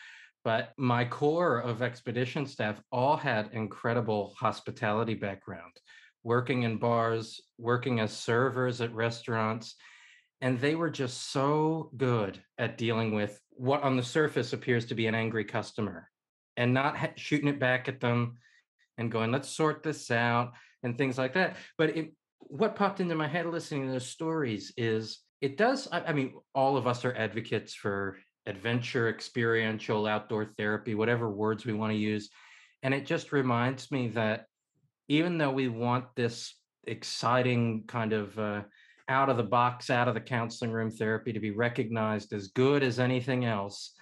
[0.44, 5.72] but my core of expedition staff all had incredible hospitality background
[6.22, 9.74] working in bars working as servers at restaurants
[10.40, 14.94] and they were just so good at dealing with what on the surface appears to
[14.94, 16.10] be an angry customer
[16.56, 18.36] and not ha- shooting it back at them
[18.98, 23.14] and going let's sort this out and things like that but it, what popped into
[23.14, 27.04] my head listening to those stories is it does I, I mean all of us
[27.04, 32.30] are advocates for adventure, experiential, outdoor therapy, whatever words we want to use.
[32.82, 34.46] And it just reminds me that
[35.08, 36.54] even though we want this
[36.86, 38.62] exciting kind of uh,
[39.08, 42.82] out of the box, out of the counseling room therapy to be recognized as good
[42.82, 43.94] as anything else,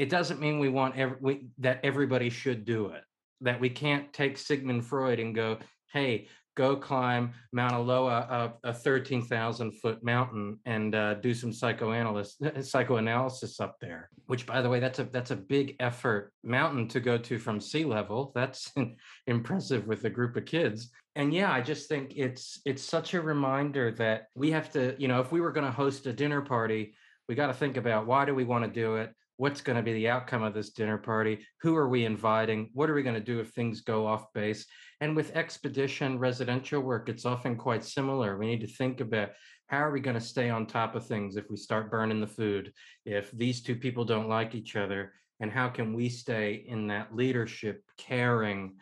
[0.00, 3.02] it doesn't mean we want every, we, that everybody should do it.
[3.42, 5.58] That we can't take Sigmund Freud and go,
[5.92, 12.38] hey, go climb Mauna Loa, a, a 13,000 foot mountain, and uh, do some psychoanalysis
[12.70, 14.08] psychoanalysis up there.
[14.24, 17.60] Which, by the way, that's a that's a big effort mountain to go to from
[17.60, 18.32] sea level.
[18.34, 18.72] That's
[19.26, 20.90] impressive with a group of kids.
[21.14, 25.08] And yeah, I just think it's it's such a reminder that we have to, you
[25.08, 26.94] know, if we were going to host a dinner party,
[27.28, 29.82] we got to think about why do we want to do it what's going to
[29.82, 31.38] be the outcome of this dinner party?
[31.62, 32.68] Who are we inviting?
[32.74, 34.66] What are we going to do if things go off base?
[35.00, 38.36] And with expedition residential work it's often quite similar.
[38.36, 39.30] We need to think about
[39.68, 42.26] how are we going to stay on top of things if we start burning the
[42.26, 42.70] food
[43.06, 47.16] if these two people don't like each other and how can we stay in that
[47.16, 48.74] leadership caring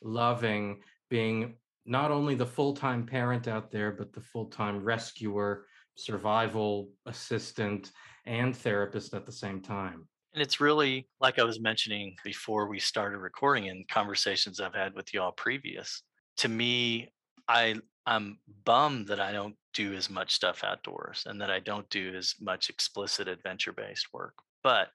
[0.00, 7.90] loving being not only the full-time parent out there but the full-time rescuer survival assistant
[8.26, 10.06] and therapist at the same time.
[10.34, 14.94] And it's really like I was mentioning before we started recording in conversations I've had
[14.94, 16.02] with y'all previous.
[16.38, 17.08] To me,
[17.48, 21.88] I I'm bummed that I don't do as much stuff outdoors and that I don't
[21.90, 24.34] do as much explicit adventure based work.
[24.62, 24.88] But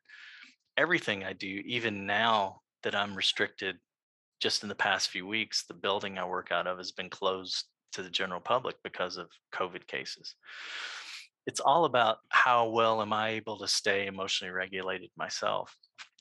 [0.77, 3.77] everything I do, even now that I'm restricted
[4.39, 7.65] just in the past few weeks, the building I work out of has been closed
[7.93, 10.35] to the general public because of COVID cases
[11.47, 15.75] it's all about how well am I able to stay emotionally regulated myself.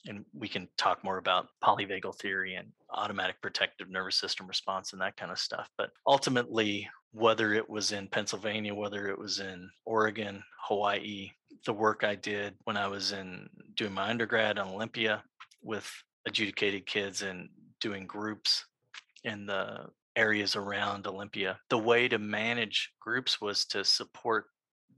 [0.06, 5.02] And we can talk more about polyvagal theory and automatic protective nervous system response and
[5.02, 5.68] that kind of stuff.
[5.76, 11.32] But ultimately, whether it was in Pennsylvania, whether it was in Oregon, Hawaii,
[11.66, 15.22] the work I did when I was in doing my undergrad on Olympia
[15.62, 15.90] with
[16.26, 17.48] adjudicated kids and
[17.80, 18.64] doing groups
[19.24, 21.58] in the areas around Olympia.
[21.68, 24.46] The way to manage groups was to support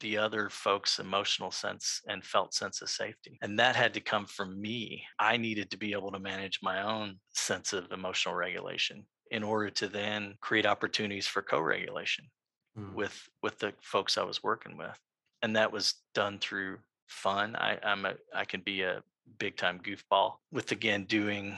[0.02, 3.38] the other folks' emotional sense and felt sense of safety.
[3.40, 5.04] And that had to come from me.
[5.18, 9.70] I needed to be able to manage my own sense of emotional regulation in order
[9.70, 12.26] to then create opportunities for co-regulation
[12.78, 12.92] mm.
[12.94, 14.98] with with the folks I was working with.
[15.40, 17.56] And that was done through fun.
[17.56, 19.02] I, I'm a I can be a
[19.38, 21.56] big time goofball with again doing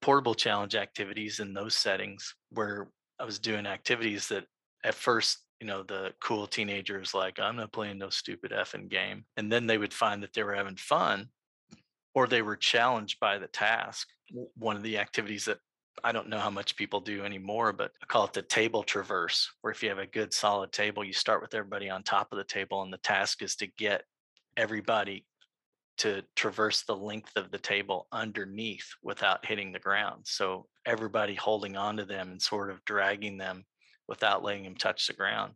[0.00, 4.46] portable challenge activities in those settings where I was doing activities that
[4.82, 9.24] at first you know the cool teenagers like i'm not playing no stupid effing game
[9.36, 11.28] and then they would find that they were having fun
[12.14, 14.08] or they were challenged by the task.
[14.56, 15.58] One of the activities that
[16.02, 19.50] i don't know how much people do anymore but i call it the table traverse
[19.60, 22.38] where if you have a good solid table you start with everybody on top of
[22.38, 24.04] the table and the task is to get
[24.56, 25.26] everybody
[26.00, 30.22] to traverse the length of the table underneath without hitting the ground.
[30.24, 33.64] So everybody holding on to them and sort of dragging them
[34.10, 35.54] without letting him touch the ground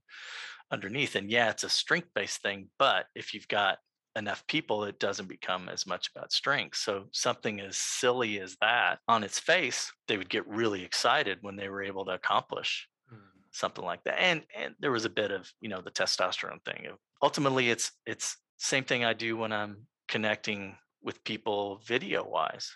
[0.71, 1.17] underneath.
[1.17, 3.79] And yeah, it's a strength based thing, but if you've got
[4.17, 6.77] enough people, it doesn't become as much about strength.
[6.77, 11.57] So something as silly as that on its face, they would get really excited when
[11.57, 13.19] they were able to accomplish mm.
[13.51, 14.21] something like that.
[14.21, 16.87] And and there was a bit of, you know, the testosterone thing.
[17.23, 22.71] Ultimately it's it's same thing I do when I'm connecting with people video wise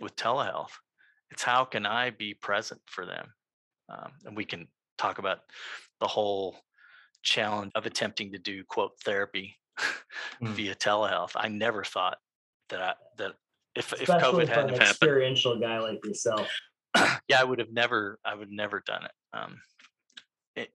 [0.00, 0.72] with telehealth.
[1.30, 3.32] It's how can I be present for them?
[3.88, 4.68] Um, and we can
[5.02, 5.40] talk about
[6.00, 6.56] the whole
[7.22, 9.56] challenge of attempting to do quote therapy
[10.42, 10.48] mm.
[10.48, 11.32] via telehealth.
[11.36, 12.18] I never thought
[12.70, 13.32] that I, that
[13.74, 16.48] if Especially if COVID hadn't an experiential guy like yourself,
[17.28, 19.12] yeah, I would have never I would never done it.
[19.32, 19.60] Um,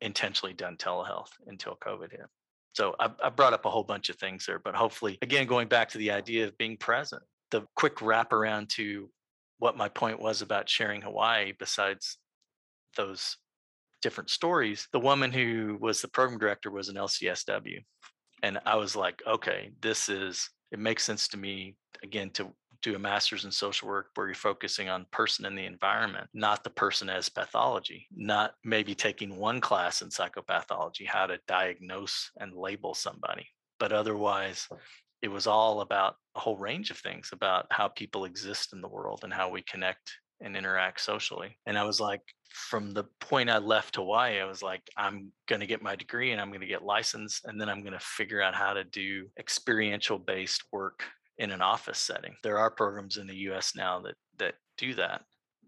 [0.01, 2.25] intentionally done telehealth until COVID hit.
[2.73, 5.67] So I, I brought up a whole bunch of things there, but hopefully, again, going
[5.67, 9.09] back to the idea of being present, the quick wrap around to
[9.59, 12.17] what my point was about sharing Hawaii, besides
[12.95, 13.37] those
[14.07, 17.83] different stories, the woman who was the program director was an LCSW.
[18.41, 22.95] And I was like, okay, this is, it makes sense to me, again, to do
[22.95, 26.69] a master's in social work where you're focusing on person and the environment, not the
[26.69, 32.93] person as pathology, not maybe taking one class in psychopathology, how to diagnose and label
[32.93, 33.45] somebody,
[33.77, 34.69] but otherwise
[35.21, 38.87] it was all about a whole range of things about how people exist in the
[38.87, 41.57] world and how we connect and interact socially.
[41.65, 45.59] And I was like, from the point I left Hawaii, I was like, I'm going
[45.59, 47.45] to get my degree and I'm going to get licensed.
[47.45, 51.03] And then I'm going to figure out how to do experiential based work
[51.37, 52.35] in an office setting.
[52.43, 55.21] There are programs in the US now that, that do that.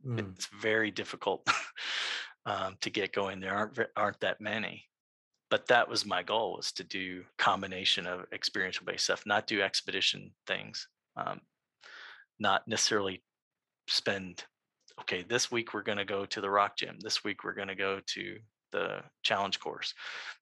[0.05, 0.33] Mm.
[0.33, 1.47] It's very difficult
[2.45, 3.39] um, to get going.
[3.39, 4.85] There aren't, aren't that many
[5.49, 9.61] but that was my goal was to do combination of experiential based stuff not do
[9.61, 11.41] expedition things um,
[12.39, 13.23] not necessarily
[13.87, 14.43] spend
[14.99, 17.67] okay this week we're going to go to the rock gym this week we're going
[17.67, 18.37] to go to
[18.71, 19.93] the challenge course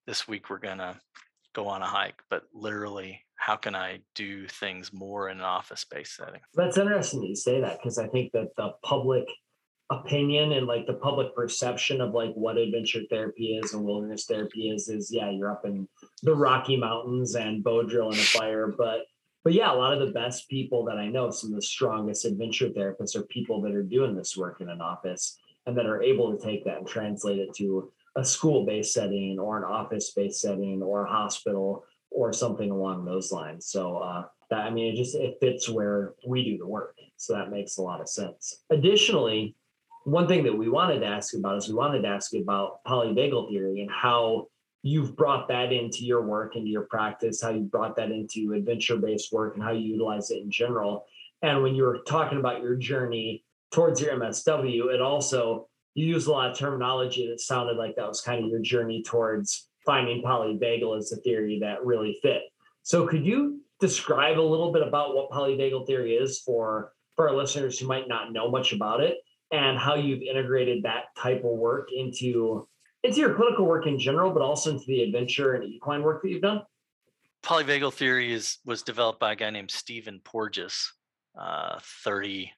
[0.05, 0.95] this week we're going to
[1.55, 5.81] go on a hike but literally how can i do things more in an office
[5.81, 6.41] space setting?
[6.55, 9.27] That's interesting that you say that because i think that the public
[9.89, 14.69] opinion and like the public perception of like what adventure therapy is and wilderness therapy
[14.69, 15.87] is is yeah you're up in
[16.23, 19.05] the rocky mountains and bow drill and a fire but
[19.47, 22.25] but yeah a lot of the best people that i know some of the strongest
[22.25, 26.03] adventure therapists are people that are doing this work in an office and that are
[26.03, 30.81] able to take that and translate it to a school-based setting or an office-based setting
[30.81, 33.67] or a hospital or something along those lines.
[33.67, 36.97] So uh that i mean it just it fits where we do the work.
[37.15, 38.65] So that makes a lot of sense.
[38.69, 39.55] Additionally
[40.03, 42.83] one thing that we wanted to ask about is we wanted to ask you about
[42.85, 44.47] polyvagal theory and how
[44.83, 48.97] you've brought that into your work, into your practice, how you brought that into adventure
[48.97, 51.05] based work, and how you utilize it in general.
[51.41, 56.27] And when you were talking about your journey towards your MSW, it also you use
[56.27, 60.21] a lot of terminology that sounded like that was kind of your journey towards finding
[60.21, 62.43] polyvagal as a theory that really fit.
[62.83, 67.35] So could you describe a little bit about what polyvagal theory is for for our
[67.35, 69.17] listeners who might not know much about it
[69.51, 72.67] and how you've integrated that type of work into
[73.07, 76.29] into your clinical work in general, but also into the adventure and equine work that
[76.29, 76.61] you've done?
[77.43, 80.93] Polyvagal theory is was developed by a guy named Stephen Porges,
[81.39, 82.51] uh, 30,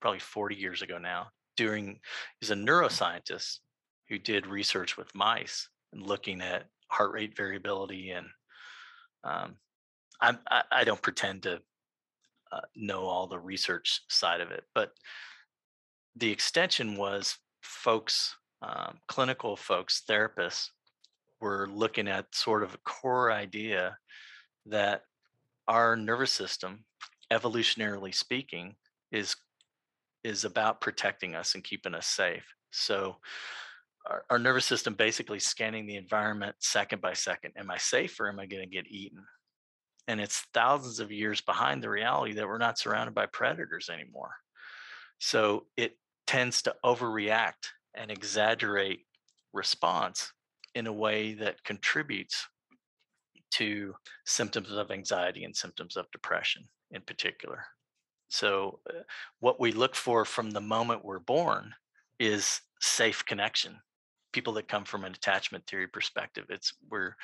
[0.00, 1.28] probably 40 years ago now.
[1.56, 2.00] During
[2.40, 3.58] he's a neuroscientist
[4.08, 8.26] who did research with mice and looking at heart rate variability and
[9.24, 9.56] um,
[10.20, 10.36] I,
[10.72, 11.60] I don't pretend to
[12.50, 14.92] uh, know all the research side of it, but
[16.16, 20.70] the extension was folks, um, clinical folks, therapists
[21.40, 23.96] were looking at sort of a core idea
[24.66, 25.02] that
[25.68, 26.84] our nervous system,
[27.32, 28.74] evolutionarily speaking,
[29.12, 29.36] is
[30.24, 32.44] is about protecting us and keeping us safe.
[32.72, 33.16] So
[34.06, 37.52] our, our nervous system basically scanning the environment second by second.
[37.56, 39.24] Am I safe or am I going to get eaten?
[40.08, 44.32] And it's thousands of years behind the reality that we're not surrounded by predators anymore.
[45.18, 47.68] So it tends to overreact
[47.98, 49.00] and exaggerate
[49.52, 50.32] response
[50.74, 52.46] in a way that contributes
[53.50, 57.64] to symptoms of anxiety and symptoms of depression in particular.
[58.28, 59.00] So, uh,
[59.40, 61.74] what we look for from the moment we're born
[62.20, 63.76] is safe connection.
[64.32, 67.14] People that come from an attachment theory perspective, it's we're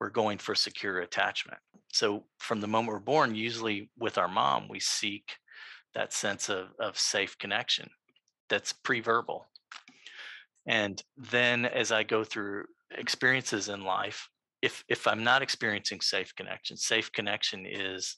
[0.00, 1.58] we're going for secure attachment.
[1.92, 5.32] So, from the moment we're born, usually with our mom, we seek
[5.94, 7.88] that sense of, of safe connection
[8.48, 9.46] that's pre-verbal
[10.66, 14.28] and then as i go through experiences in life
[14.62, 18.16] if if i'm not experiencing safe connection safe connection is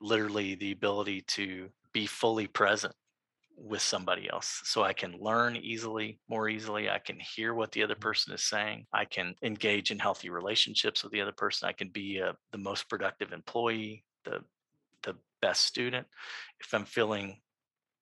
[0.00, 2.94] literally the ability to be fully present
[3.56, 4.62] with somebody else.
[4.64, 6.88] So i can learn easily more easily.
[6.88, 8.02] I can hear what the other mm-hmm.
[8.02, 8.86] person is saying.
[8.92, 11.68] I can engage in healthy relationships with the other person.
[11.68, 14.40] I can be a, the most productive employee the
[15.02, 16.06] the best student.
[16.60, 17.40] If i'm feeling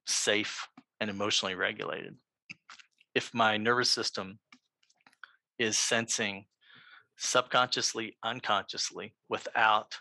[0.07, 0.67] safe
[1.01, 2.17] and emotionally regulated
[3.19, 4.39] if my nervous system
[5.59, 6.47] is sensing
[7.17, 9.99] subconsciously unconsciously without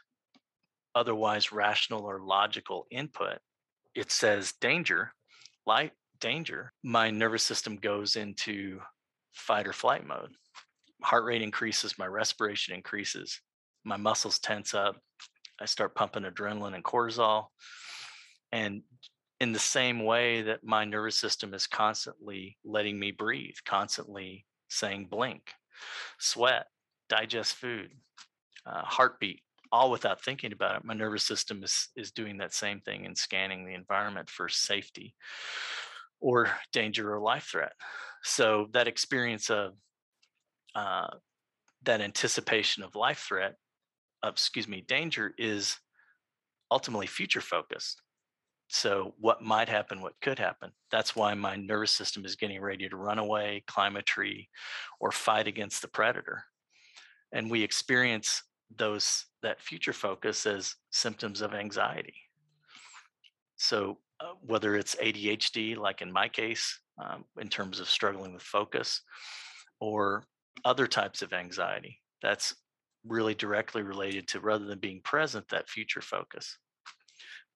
[0.96, 3.40] otherwise rational or logical input
[3.96, 5.12] it says danger
[5.68, 8.80] light danger, my nervous system goes into
[9.34, 10.32] fight or flight mode.
[11.04, 13.40] Heart rate increases, my respiration increases,
[13.84, 14.98] my muscles tense up.
[15.60, 17.48] I start pumping adrenaline and cortisol.
[18.52, 18.82] And
[19.40, 25.08] in the same way that my nervous system is constantly letting me breathe, constantly saying
[25.10, 25.52] blink,
[26.18, 26.68] sweat,
[27.10, 27.92] digest food,
[28.66, 30.84] uh, heartbeat, all without thinking about it.
[30.84, 35.14] My nervous system is is doing that same thing and scanning the environment for safety
[36.20, 37.74] or danger or life threat.
[38.24, 39.74] So that experience of
[40.74, 41.08] uh,
[41.84, 43.56] that anticipation of life threat,
[44.24, 45.78] uh, excuse me, danger is
[46.72, 48.02] ultimately future focused.
[48.70, 50.72] So what might happen, what could happen.
[50.92, 54.50] That's why my nervous system is getting ready to run away, climb a tree,
[55.00, 56.44] or fight against the predator.
[57.32, 58.44] And we experience
[58.76, 62.16] those that future focus as symptoms of anxiety.
[63.56, 68.42] So uh, whether it's ADHD, like in my case, um, in terms of struggling with
[68.42, 69.02] focus,
[69.80, 70.24] or
[70.66, 72.56] other types of anxiety, that's
[73.06, 76.58] really directly related to rather than being present, that future focus.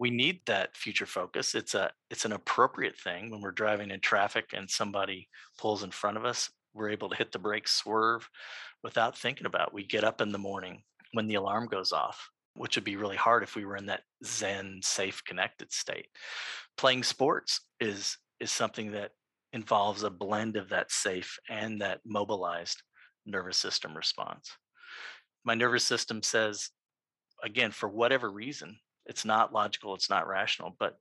[0.02, 1.54] We need that future focus.
[1.54, 5.30] It's a it's an appropriate thing when we're driving in traffic and somebody
[5.60, 6.50] pulls in front of us.
[6.74, 8.28] We're able to hit the brakes, swerve,
[8.84, 9.68] without thinking about.
[9.68, 9.74] It.
[9.76, 10.82] We get up in the morning
[11.14, 14.02] when the alarm goes off, which would be really hard if we were in that
[14.26, 16.08] zen, safe, connected state.
[16.78, 19.12] Playing sports is is something that
[19.54, 22.82] involves a blend of that safe and that mobilized
[23.28, 24.50] nervous system response.
[25.44, 26.72] My nervous system says,
[27.44, 30.98] again, for whatever reason, it's not logical, it's not rational, but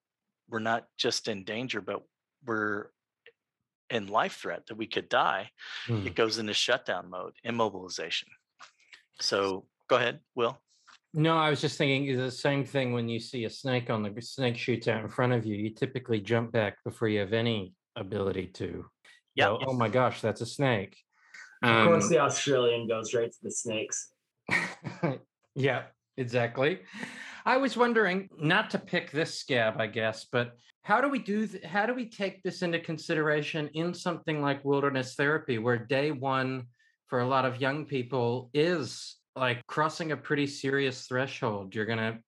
[0.48, 2.02] we're not just in danger, but
[2.44, 2.86] we're
[3.90, 5.50] in life threat that we could die.
[5.88, 6.06] Mm.
[6.06, 8.28] It goes into shutdown mode, immobilization.
[9.20, 10.58] So go ahead, Will.
[11.12, 14.22] No, I was just thinking the same thing when you see a snake on the
[14.22, 15.56] snake shoots out in front of you.
[15.56, 18.86] You typically jump back before you have any ability to.
[19.34, 19.56] Yeah.
[19.66, 20.96] Oh my gosh, that's a snake.
[21.62, 24.12] Um, of course, um the Australian goes right to the snakes.
[25.54, 25.82] yeah,
[26.20, 26.80] exactly.
[27.44, 30.52] I was wondering, not to pick this scab, I guess, but
[30.82, 31.46] how do we do?
[31.46, 36.10] Th- how do we take this into consideration in something like wilderness therapy, where day
[36.10, 36.66] one
[37.08, 41.74] for a lot of young people is like crossing a pretty serious threshold.
[41.74, 42.18] You're going to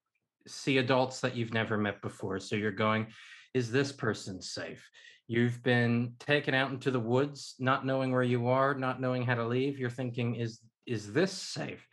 [0.47, 2.41] see adults that you've never met before.
[2.41, 3.07] So you're going,
[3.55, 4.89] is this person safe?
[5.29, 9.37] You've been taken out into the woods, not knowing where you are, not knowing how
[9.37, 9.79] to leave.
[9.79, 11.87] You're thinking, is is this safe?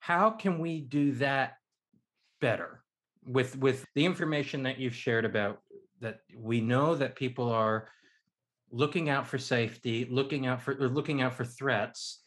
[0.00, 1.54] How can we do that
[2.40, 2.82] better
[3.26, 5.60] with with the information that you've shared about
[6.00, 7.88] that we know that people are
[8.70, 12.22] looking out for safety, looking out for or looking out for threats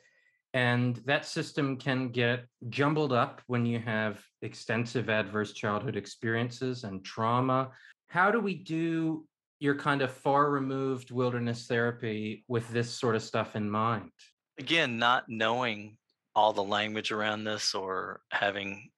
[0.54, 7.06] and that system can get jumbled up when you have extensive adverse childhood experiences and
[7.06, 7.70] trauma.
[8.08, 9.26] How do we do
[9.60, 14.12] your kind of far removed wilderness therapy with this sort of stuff in mind?
[14.60, 15.98] Again, not knowing
[16.36, 18.90] all the language around this or having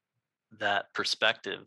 [0.59, 1.61] that perspective,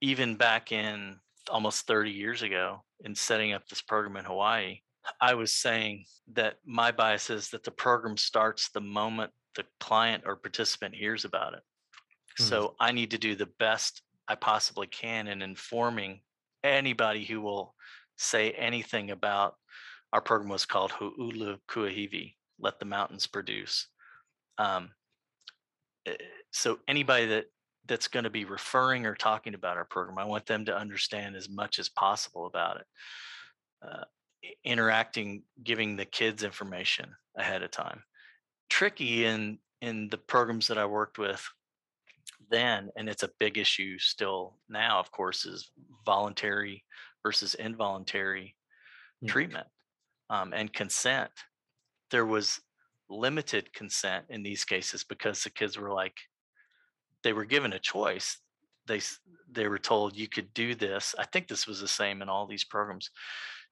[0.00, 1.18] even back in
[1.50, 4.80] almost 30 years ago in setting up this program in Hawaii,
[5.20, 6.04] I was saying
[6.34, 11.24] that my bias is that the program starts the moment the client or participant hears
[11.24, 11.60] about it.
[12.38, 12.44] Mm-hmm.
[12.44, 16.20] So I need to do the best I possibly can in informing
[16.62, 17.74] anybody who will
[18.16, 19.54] say anything about
[20.12, 23.88] our program was called Hu'ulu Kuahivi, Let the Mountains Produce.
[24.60, 24.90] Um,
[26.06, 26.14] eh,
[26.52, 27.46] so anybody that
[27.86, 31.34] that's going to be referring or talking about our program, I want them to understand
[31.34, 32.86] as much as possible about it.
[33.82, 34.04] Uh,
[34.64, 38.02] interacting, giving the kids information ahead of time.
[38.68, 41.42] Tricky in in the programs that I worked with
[42.50, 45.70] then, and it's a big issue still now, of course, is
[46.04, 46.84] voluntary
[47.22, 48.56] versus involuntary
[49.20, 49.30] yeah.
[49.30, 49.66] treatment
[50.28, 51.30] um, and consent.
[52.10, 52.60] There was
[53.10, 56.16] limited consent in these cases because the kids were like,
[57.22, 58.38] they were given a choice.
[58.86, 59.00] They
[59.52, 61.14] they were told you could do this.
[61.18, 63.10] I think this was the same in all these programs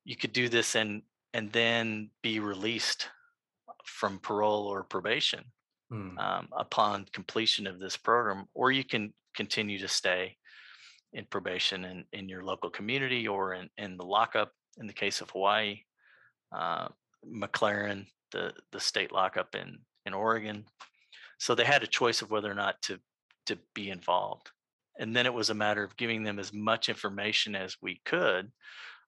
[0.08, 1.02] you could do this and
[1.34, 3.08] and then be released
[3.84, 5.44] from parole or probation
[5.90, 6.18] hmm.
[6.18, 10.34] um, upon completion of this program, or you can continue to stay
[11.12, 15.20] in probation in, in your local community or in, in the lockup in the case
[15.20, 15.80] of Hawaii,
[16.56, 16.88] uh,
[17.26, 20.64] MacLaren, the, the state lockup in, in Oregon.
[21.38, 22.98] So they had a choice of whether or not to,
[23.46, 24.50] to be involved.
[24.98, 28.50] And then it was a matter of giving them as much information as we could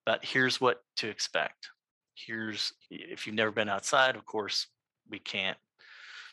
[0.07, 1.69] but here's what to expect.
[2.15, 4.67] Here's if you've never been outside, of course,
[5.09, 5.59] we can't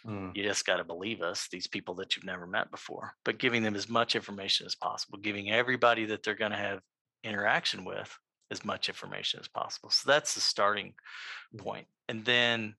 [0.06, 0.34] Mm.
[0.36, 3.64] You just got to believe us, these people that you've never met before, but giving
[3.64, 6.82] them as much information as possible, giving everybody that they're going to have
[7.24, 8.16] interaction with
[8.52, 9.90] as much information as possible.
[9.90, 10.94] So that's the starting
[11.58, 11.88] point.
[12.08, 12.76] And then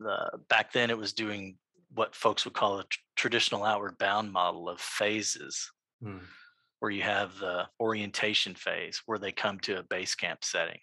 [0.00, 1.56] the, back then it was doing
[1.92, 5.70] what folks would call a tr- traditional outward bound model of phases.
[6.02, 6.20] Mm
[6.84, 10.78] where you have the orientation phase where they come to a base camp setting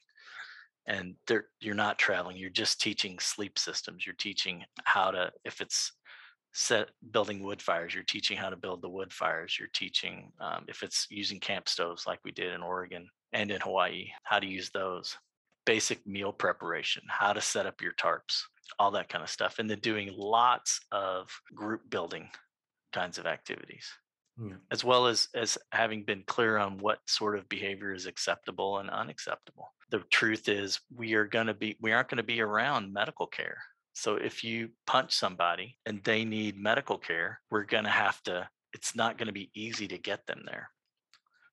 [0.87, 5.61] and they're you're not traveling you're just teaching sleep systems you're teaching how to if
[5.61, 5.91] it's
[6.53, 10.65] set building wood fires you're teaching how to build the wood fires you're teaching um,
[10.67, 14.47] if it's using camp stoves like we did in oregon and in hawaii how to
[14.47, 15.17] use those
[15.65, 18.41] basic meal preparation how to set up your tarps
[18.79, 22.29] all that kind of stuff and then doing lots of group building
[22.93, 23.87] kinds of activities
[24.41, 24.55] yeah.
[24.71, 28.89] as well as as having been clear on what sort of behavior is acceptable and
[28.89, 29.73] unacceptable.
[29.89, 33.27] The truth is we are going to be we aren't going to be around medical
[33.27, 33.57] care.
[33.93, 38.47] So if you punch somebody and they need medical care we're going to have to
[38.73, 40.69] it's not going to be easy to get them there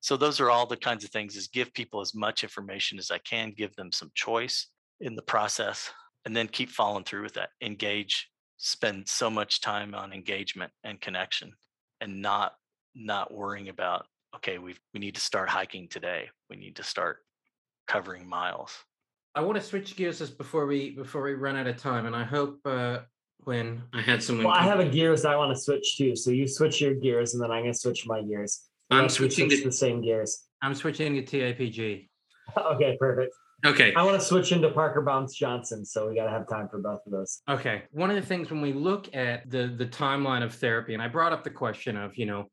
[0.00, 3.10] so those are all the kinds of things is give people as much information as
[3.10, 4.68] i can give them some choice
[5.00, 5.90] in the process
[6.24, 7.50] and then keep following through with that.
[7.62, 8.28] Engage
[8.58, 11.52] spend so much time on engagement and connection
[12.00, 12.54] and not
[12.94, 16.28] not worrying about okay we we need to start hiking today.
[16.50, 17.18] We need to start
[17.86, 18.72] covering miles.
[19.34, 22.16] I want to switch gears just before we before we run out of time and
[22.16, 22.98] i hope uh
[23.44, 26.30] when i had someone well i have a gears i want to switch to, so
[26.30, 29.60] you switch your gears and then i'm going to switch my gears i'm switching switch
[29.60, 32.08] to the same gears i'm switching to tapg
[32.56, 33.34] okay perfect
[33.66, 33.92] Okay.
[33.94, 36.78] I want to switch into Parker Bounds Johnson, so we got to have time for
[36.78, 37.42] both of those.
[37.48, 37.82] Okay.
[37.90, 41.08] One of the things when we look at the the timeline of therapy, and I
[41.08, 42.48] brought up the question of, you know,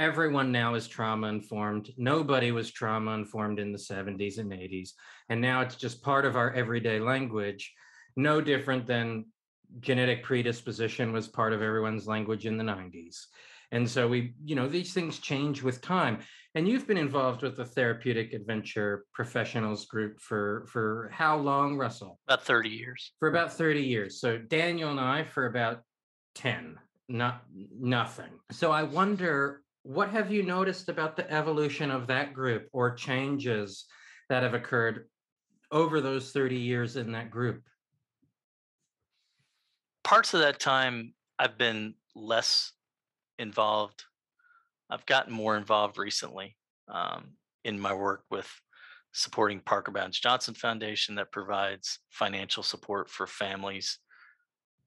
[0.00, 1.90] everyone now is trauma informed.
[1.98, 4.92] Nobody was trauma informed in the 70s and 80s.
[5.28, 7.72] And now it's just part of our everyday language,
[8.16, 9.26] no different than
[9.78, 13.26] genetic predisposition was part of everyone's language in the 90s.
[13.72, 16.18] And so we, you know, these things change with time.
[16.54, 22.18] And you've been involved with the therapeutic adventure professionals group for for how long, Russell?
[22.26, 23.12] About 30 years.
[23.20, 24.20] For about 30 years.
[24.20, 25.82] So Daniel and I for about
[26.34, 26.78] 10
[27.10, 27.42] not
[27.78, 28.30] nothing.
[28.52, 33.86] So I wonder what have you noticed about the evolution of that group or changes
[34.28, 35.08] that have occurred
[35.72, 37.62] over those 30 years in that group?
[40.04, 42.72] Parts of that time I've been less
[43.40, 44.04] involved.
[44.88, 46.56] I've gotten more involved recently
[46.88, 47.32] um,
[47.64, 48.50] in my work with
[49.12, 53.98] supporting Parker Bounds Johnson Foundation that provides financial support for families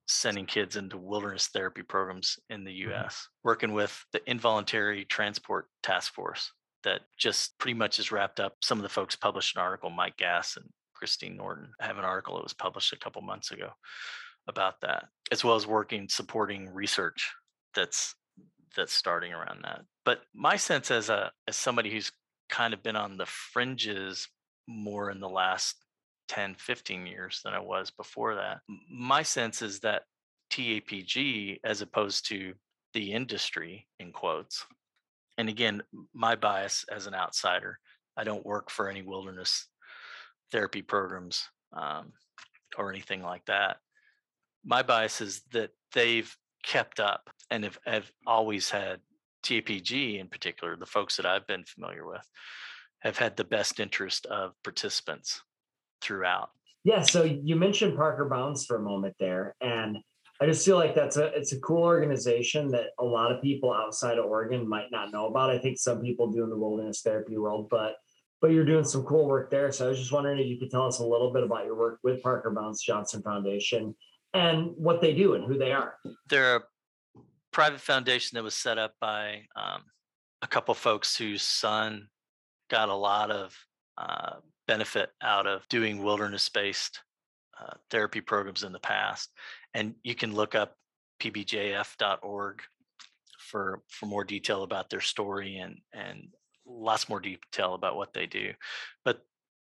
[0.08, 2.92] sending kids into wilderness therapy programs in the mm-hmm.
[2.92, 6.52] US, working with the Involuntary Transport Task Force
[6.84, 8.56] that just pretty much is wrapped up.
[8.62, 12.36] Some of the folks published an article, Mike Gass and Christine Norton have an article
[12.36, 13.70] that was published a couple months ago
[14.48, 17.32] about that, as well as working supporting research
[17.74, 18.16] that's
[18.76, 19.82] that's starting around that.
[20.06, 22.12] But my sense as a as somebody who's
[22.50, 24.28] kind of been on the fringes
[24.68, 25.76] more in the last
[26.30, 28.60] 10, 15 years than I was before that.
[28.90, 30.04] My sense is that
[30.52, 32.54] TAPG, as opposed to
[32.94, 34.66] the industry, in quotes,
[35.38, 35.82] and again,
[36.14, 37.80] my bias as an outsider,
[38.16, 39.68] I don't work for any wilderness
[40.52, 42.14] therapy programs um,
[42.78, 43.78] or anything like that.
[44.64, 49.00] My bias is that they've kept up and have, have always had
[49.44, 52.28] TAPG in particular, the folks that I've been familiar with,
[53.02, 55.44] have had the best interest of participants
[56.02, 56.50] throughout.
[56.84, 57.04] Yeah.
[57.04, 59.98] So you mentioned Parker Bounds for a moment there, and
[60.42, 63.72] I just feel like that's a it's a cool organization that a lot of people
[63.72, 65.52] outside of Oregon might not know about.
[65.52, 67.98] I think some people do in the wilderness therapy world, but
[68.42, 69.72] but you're doing some cool work there.
[69.72, 71.76] So I was just wondering if you could tell us a little bit about your
[71.76, 73.96] work with Parker Bounds Johnson Foundation
[74.34, 75.96] and what they do and who they are.
[76.28, 76.62] They're a
[77.54, 79.84] private foundation that was set up by um,
[80.42, 82.10] a couple folks whose son
[82.70, 83.56] got a lot of
[83.98, 84.34] uh,
[84.68, 87.00] benefit out of doing wilderness based
[87.62, 89.30] uh, therapy programs in the past.
[89.74, 90.76] And you can look up
[91.22, 92.62] pbjf.org
[93.40, 96.30] for for more detail about their story and and
[96.66, 98.52] lots more detail about what they do.
[99.06, 99.22] But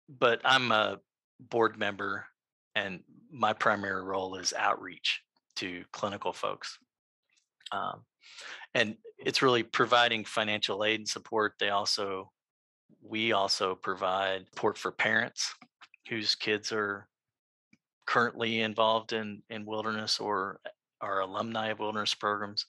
[0.09, 0.99] but I'm a
[1.39, 2.25] board member
[2.75, 5.21] and my primary role is outreach
[5.57, 6.77] to clinical folks.
[7.71, 8.03] Um,
[8.73, 11.53] and it's really providing financial aid and support.
[11.59, 12.31] They also,
[13.01, 15.53] we also provide support for parents
[16.07, 17.07] whose kids are
[18.05, 20.59] currently involved in in wilderness or
[21.01, 22.65] are alumni of wilderness programs.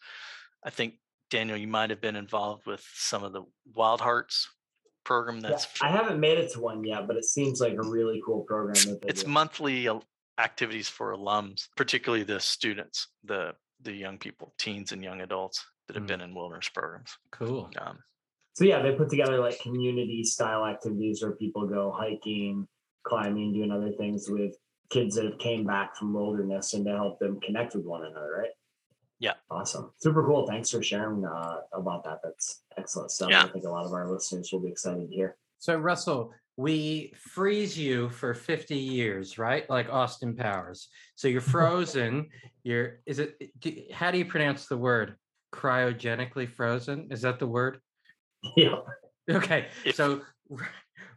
[0.65, 0.95] I think
[1.31, 3.43] Daniel, you might have been involved with some of the
[3.75, 4.49] Wild Hearts
[5.05, 5.41] program.
[5.41, 8.21] That's yeah, I haven't made it to one yet, but it seems like a really
[8.25, 8.99] cool program.
[9.07, 9.31] it's do.
[9.31, 9.89] monthly
[10.39, 15.97] activities for alums, particularly the students, the the young people, teens and young adults that
[15.97, 16.09] have mm.
[16.09, 17.17] been in wilderness programs.
[17.31, 17.71] Cool.
[17.81, 17.99] Um,
[18.55, 22.67] so yeah, they put together like community style activities where people go hiking,
[23.05, 24.57] climbing, doing other things with
[24.91, 28.35] kids that have came back from wilderness and to help them connect with one another,
[28.39, 28.51] right?
[29.21, 29.35] Yeah.
[29.51, 29.93] Awesome.
[29.99, 30.47] Super cool.
[30.47, 32.21] Thanks for sharing uh, about that.
[32.23, 33.31] That's excellent stuff.
[33.31, 33.45] Yeah.
[33.45, 35.37] I think a lot of our listeners will be excited to hear.
[35.59, 39.69] So, Russell, we freeze you for 50 years, right?
[39.71, 40.89] Like Austin Powers.
[41.15, 42.29] So you're frozen.
[42.65, 45.15] you're, is it, do, how do you pronounce the word?
[45.55, 47.09] Cryogenically frozen?
[47.13, 47.79] Is that the word?
[48.57, 48.81] Yeah.
[49.31, 49.67] Okay.
[49.95, 50.23] So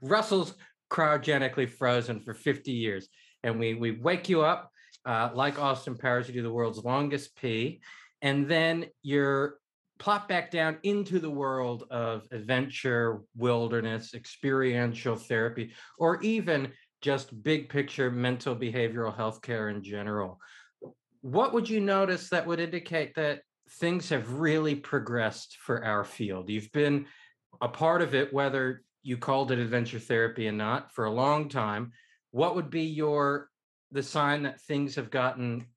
[0.04, 0.54] Russell's
[0.92, 3.08] cryogenically frozen for 50 years.
[3.44, 4.70] And we, we wake you up
[5.06, 7.82] uh, like Austin Powers, you do the world's longest pee,
[8.22, 9.56] and then you're
[10.02, 16.72] plop back down into the world of adventure, wilderness, experiential therapy, or even
[17.02, 20.40] just big picture mental behavioral health care in general.
[21.22, 23.42] What would you notice that would indicate that
[23.80, 26.50] things have really progressed for our field?
[26.50, 27.06] You've been
[27.62, 31.48] a part of it, whether you called it adventure therapy or not, for a long
[31.48, 31.92] time.
[32.32, 33.50] What would be your
[33.92, 35.68] the sign that things have gotten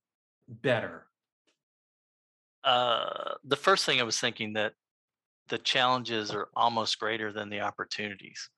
[0.48, 1.06] better?
[2.64, 4.72] Uh, the first thing I was thinking that
[5.48, 8.48] the challenges are almost greater than the opportunities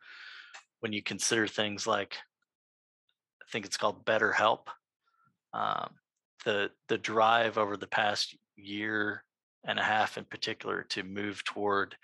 [0.81, 2.17] when you consider things like
[3.43, 4.67] I think it's called BetterHelp.
[5.53, 5.91] Um,
[6.45, 9.25] the the drive over the past year
[9.65, 11.97] and a half in particular to move toward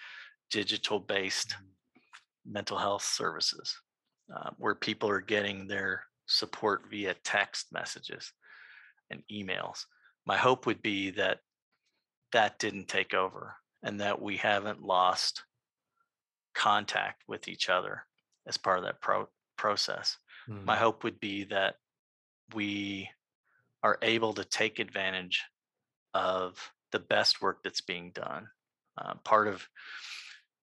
[0.51, 2.53] digital based mm-hmm.
[2.53, 3.75] mental health services
[4.35, 8.33] uh, where people are getting their support via text messages
[9.11, 9.85] and emails.
[10.27, 11.39] My hope would be that
[12.33, 15.45] that didn't take over and that we haven't lost
[16.55, 18.05] contact with each other
[18.47, 20.19] as part of that pro- process.
[20.49, 20.65] Mm.
[20.65, 21.77] My hope would be that
[22.55, 23.09] we
[23.83, 25.43] are able to take advantage
[26.15, 26.59] of
[26.93, 28.49] the best work that's being done.
[28.99, 29.67] Uh, part of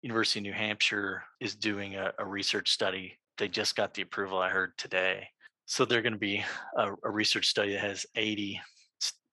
[0.01, 3.17] University of New Hampshire is doing a, a research study.
[3.37, 5.27] They just got the approval I heard today
[5.65, 6.43] so they're going to be
[6.77, 8.59] a, a, research study that has 80,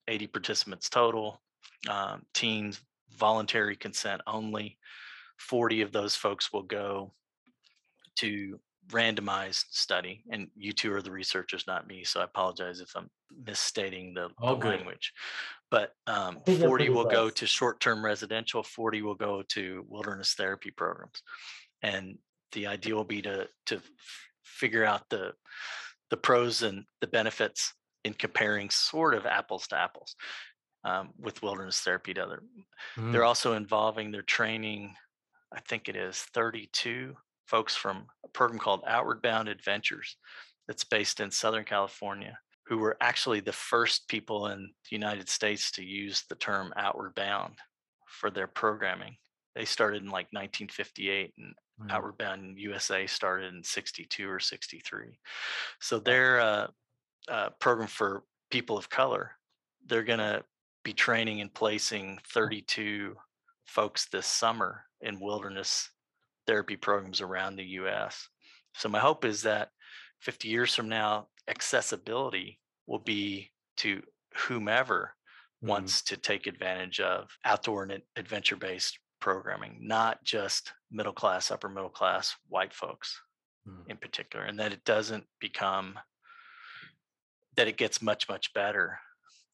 [0.08, 1.40] 80 participants total,
[1.88, 2.80] um, teens,
[3.16, 4.78] voluntary consent only.
[5.38, 7.12] 40 of those folks will go
[8.16, 8.58] to
[8.90, 13.08] randomized study and you two are the researchers not me so i apologize if i'm
[13.46, 15.12] misstating the, the language.
[15.70, 21.22] But um, 40 will go to short-term residential 40 will go to wilderness therapy programs.
[21.82, 22.18] And
[22.52, 23.80] the idea will be to to
[24.42, 25.32] figure out the
[26.10, 27.72] the pros and the benefits
[28.04, 30.16] in comparing sort of apples to apples
[30.84, 32.42] um, with wilderness therapy to other.
[32.96, 33.12] Mm.
[33.12, 34.94] They're also involving their training,
[35.52, 37.14] I think it is 32
[37.46, 40.16] folks from a program called Outward Bound Adventures
[40.68, 45.72] that's based in Southern California, who were actually the first people in the United States
[45.72, 47.54] to use the term outward bound
[48.06, 49.16] for their programming.
[49.56, 51.92] They started in like 1958 and mm.
[51.92, 55.18] Outward Bound USA started in 62 or 63.
[55.80, 56.70] So they're a,
[57.28, 59.32] a program for people of color.
[59.86, 60.44] They're going to
[60.84, 63.14] be training and placing 32
[63.66, 65.90] folks this summer in wilderness
[66.46, 68.28] therapy programs around the US.
[68.74, 69.70] So my hope is that
[70.20, 74.02] 50 years from now, accessibility will be to
[74.34, 75.14] whomever
[75.62, 75.68] mm.
[75.68, 81.68] wants to take advantage of outdoor and adventure based programming, not just middle class, upper
[81.68, 83.20] middle class white folks
[83.68, 83.88] mm.
[83.88, 85.98] in particular, and that it doesn't become
[87.56, 88.98] that it gets much, much better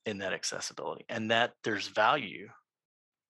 [0.06, 2.48] in that accessibility and that there's value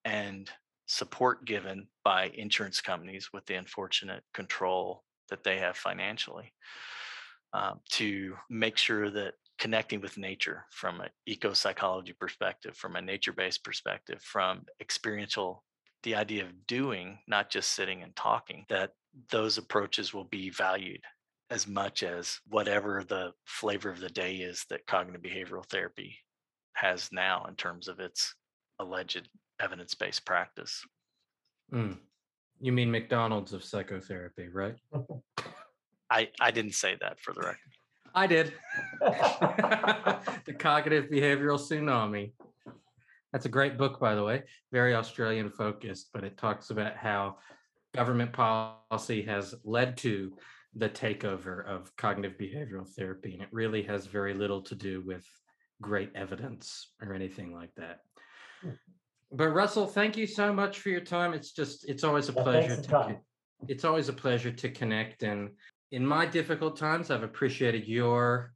[0.05, 0.51] and
[0.87, 6.53] support given by insurance companies with the unfortunate control that they have financially
[7.53, 13.03] um, to make sure that connecting with nature from an eco psychology perspective, from a
[13.03, 15.65] nature based perspective, from experiential
[16.03, 18.93] the idea of doing, not just sitting and talking, that
[19.31, 21.01] those approaches will be valued
[21.51, 26.17] as much as whatever the flavor of the day is that cognitive behavioral therapy
[26.77, 28.35] has now in terms of its
[28.79, 29.29] alleged
[29.61, 30.85] evidence based practice.
[31.73, 31.97] Mm.
[32.61, 34.77] You mean McDonald's of psychotherapy, right?
[36.11, 37.59] I, I didn't say that for the record.
[38.15, 38.55] I did.
[39.01, 42.33] the cognitive behavioral tsunami.
[43.33, 47.37] That's a great book, by the way, very Australian focused, but it talks about how
[47.95, 50.33] government policy has led to
[50.75, 53.35] the takeover of cognitive behavioral therapy.
[53.35, 55.27] And it really has very little to do with
[55.81, 58.01] great evidence or anything like that.
[58.63, 58.71] Hmm.
[59.33, 61.35] But Russell, thank you so much for your time.
[61.35, 63.17] It's just, it's always a pleasure to,
[63.69, 65.25] it's always a pleasure to connect.
[65.25, 65.51] And
[65.91, 68.53] in my difficult times, I've appreciated your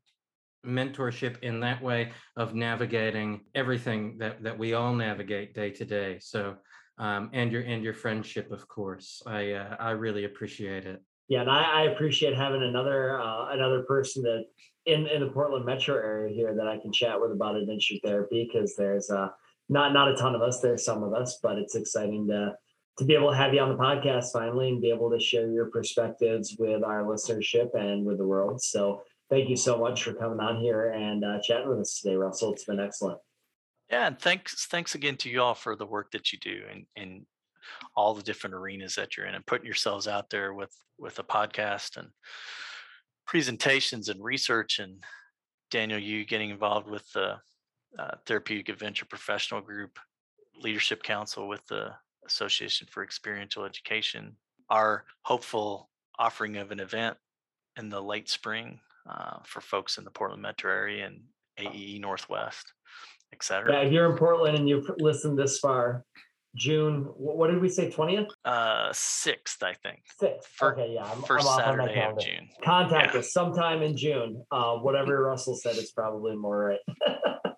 [0.64, 6.18] mentorship in that way of navigating everything that that we all navigate day to day
[6.20, 6.54] so
[6.98, 11.40] um, and your and your friendship of course i uh, i really appreciate it yeah
[11.40, 14.44] and i, I appreciate having another uh, another person that
[14.84, 18.46] in in the portland metro area here that i can chat with about adventure therapy
[18.52, 19.28] because there's uh
[19.70, 22.52] not not a ton of us there's some of us but it's exciting to
[22.98, 25.50] to be able to have you on the podcast finally and be able to share
[25.50, 29.00] your perspectives with our listenership and with the world so
[29.30, 32.52] thank you so much for coming on here and uh, chatting with us today, Russell.
[32.52, 33.18] It's been excellent.
[33.90, 36.86] Yeah, and thanks thanks again to you all for the work that you do and
[36.96, 37.26] in
[37.96, 41.24] all the different arenas that you're in and putting yourselves out there with with a
[41.24, 42.08] podcast and
[43.26, 45.02] presentations and research and
[45.70, 47.36] Daniel, you getting involved with the
[47.98, 49.98] uh, Therapeutic Adventure Professional Group
[50.60, 51.90] Leadership Council with the
[52.26, 54.36] Association for Experiential Education,
[54.68, 57.16] our hopeful offering of an event
[57.78, 61.20] in the late spring uh, for folks in the Portland metro area and
[61.58, 62.72] AEE Northwest,
[63.32, 63.72] et cetera.
[63.72, 66.04] Yeah, if you're in Portland and you've listened this far,
[66.56, 68.28] June, what did we say, 20th?
[68.44, 70.00] Uh, 6th, I think.
[70.20, 70.44] 6th.
[70.44, 71.04] For, okay, yeah.
[71.04, 72.48] I'm, first I'm Saturday of June.
[72.62, 73.20] Contact yeah.
[73.20, 74.44] us sometime in June.
[74.50, 77.14] Uh, whatever Russell said is probably more right.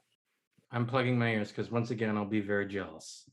[0.70, 3.24] I'm plugging my ears because once again, I'll be very jealous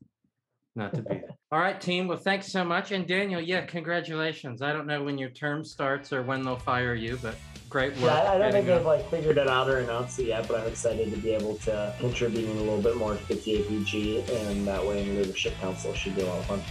[0.80, 1.36] not to be there.
[1.52, 2.08] All right, team.
[2.08, 2.92] Well, thanks so much.
[2.92, 4.62] And Daniel, yeah, congratulations.
[4.62, 7.36] I don't know when your term starts or when they'll fire you, but
[7.70, 8.12] great work.
[8.12, 10.68] Yeah, I don't think they've like figured it out or announced it yet, but I'm
[10.68, 14.86] excited to be able to contribute a little bit more to the TAPG, and that
[14.86, 16.62] way in Leadership Council should be a lot of fun.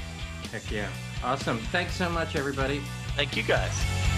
[0.51, 0.89] Heck yeah.
[1.23, 1.59] Awesome.
[1.59, 2.81] Thanks so much, everybody.
[3.17, 4.18] Thank you guys.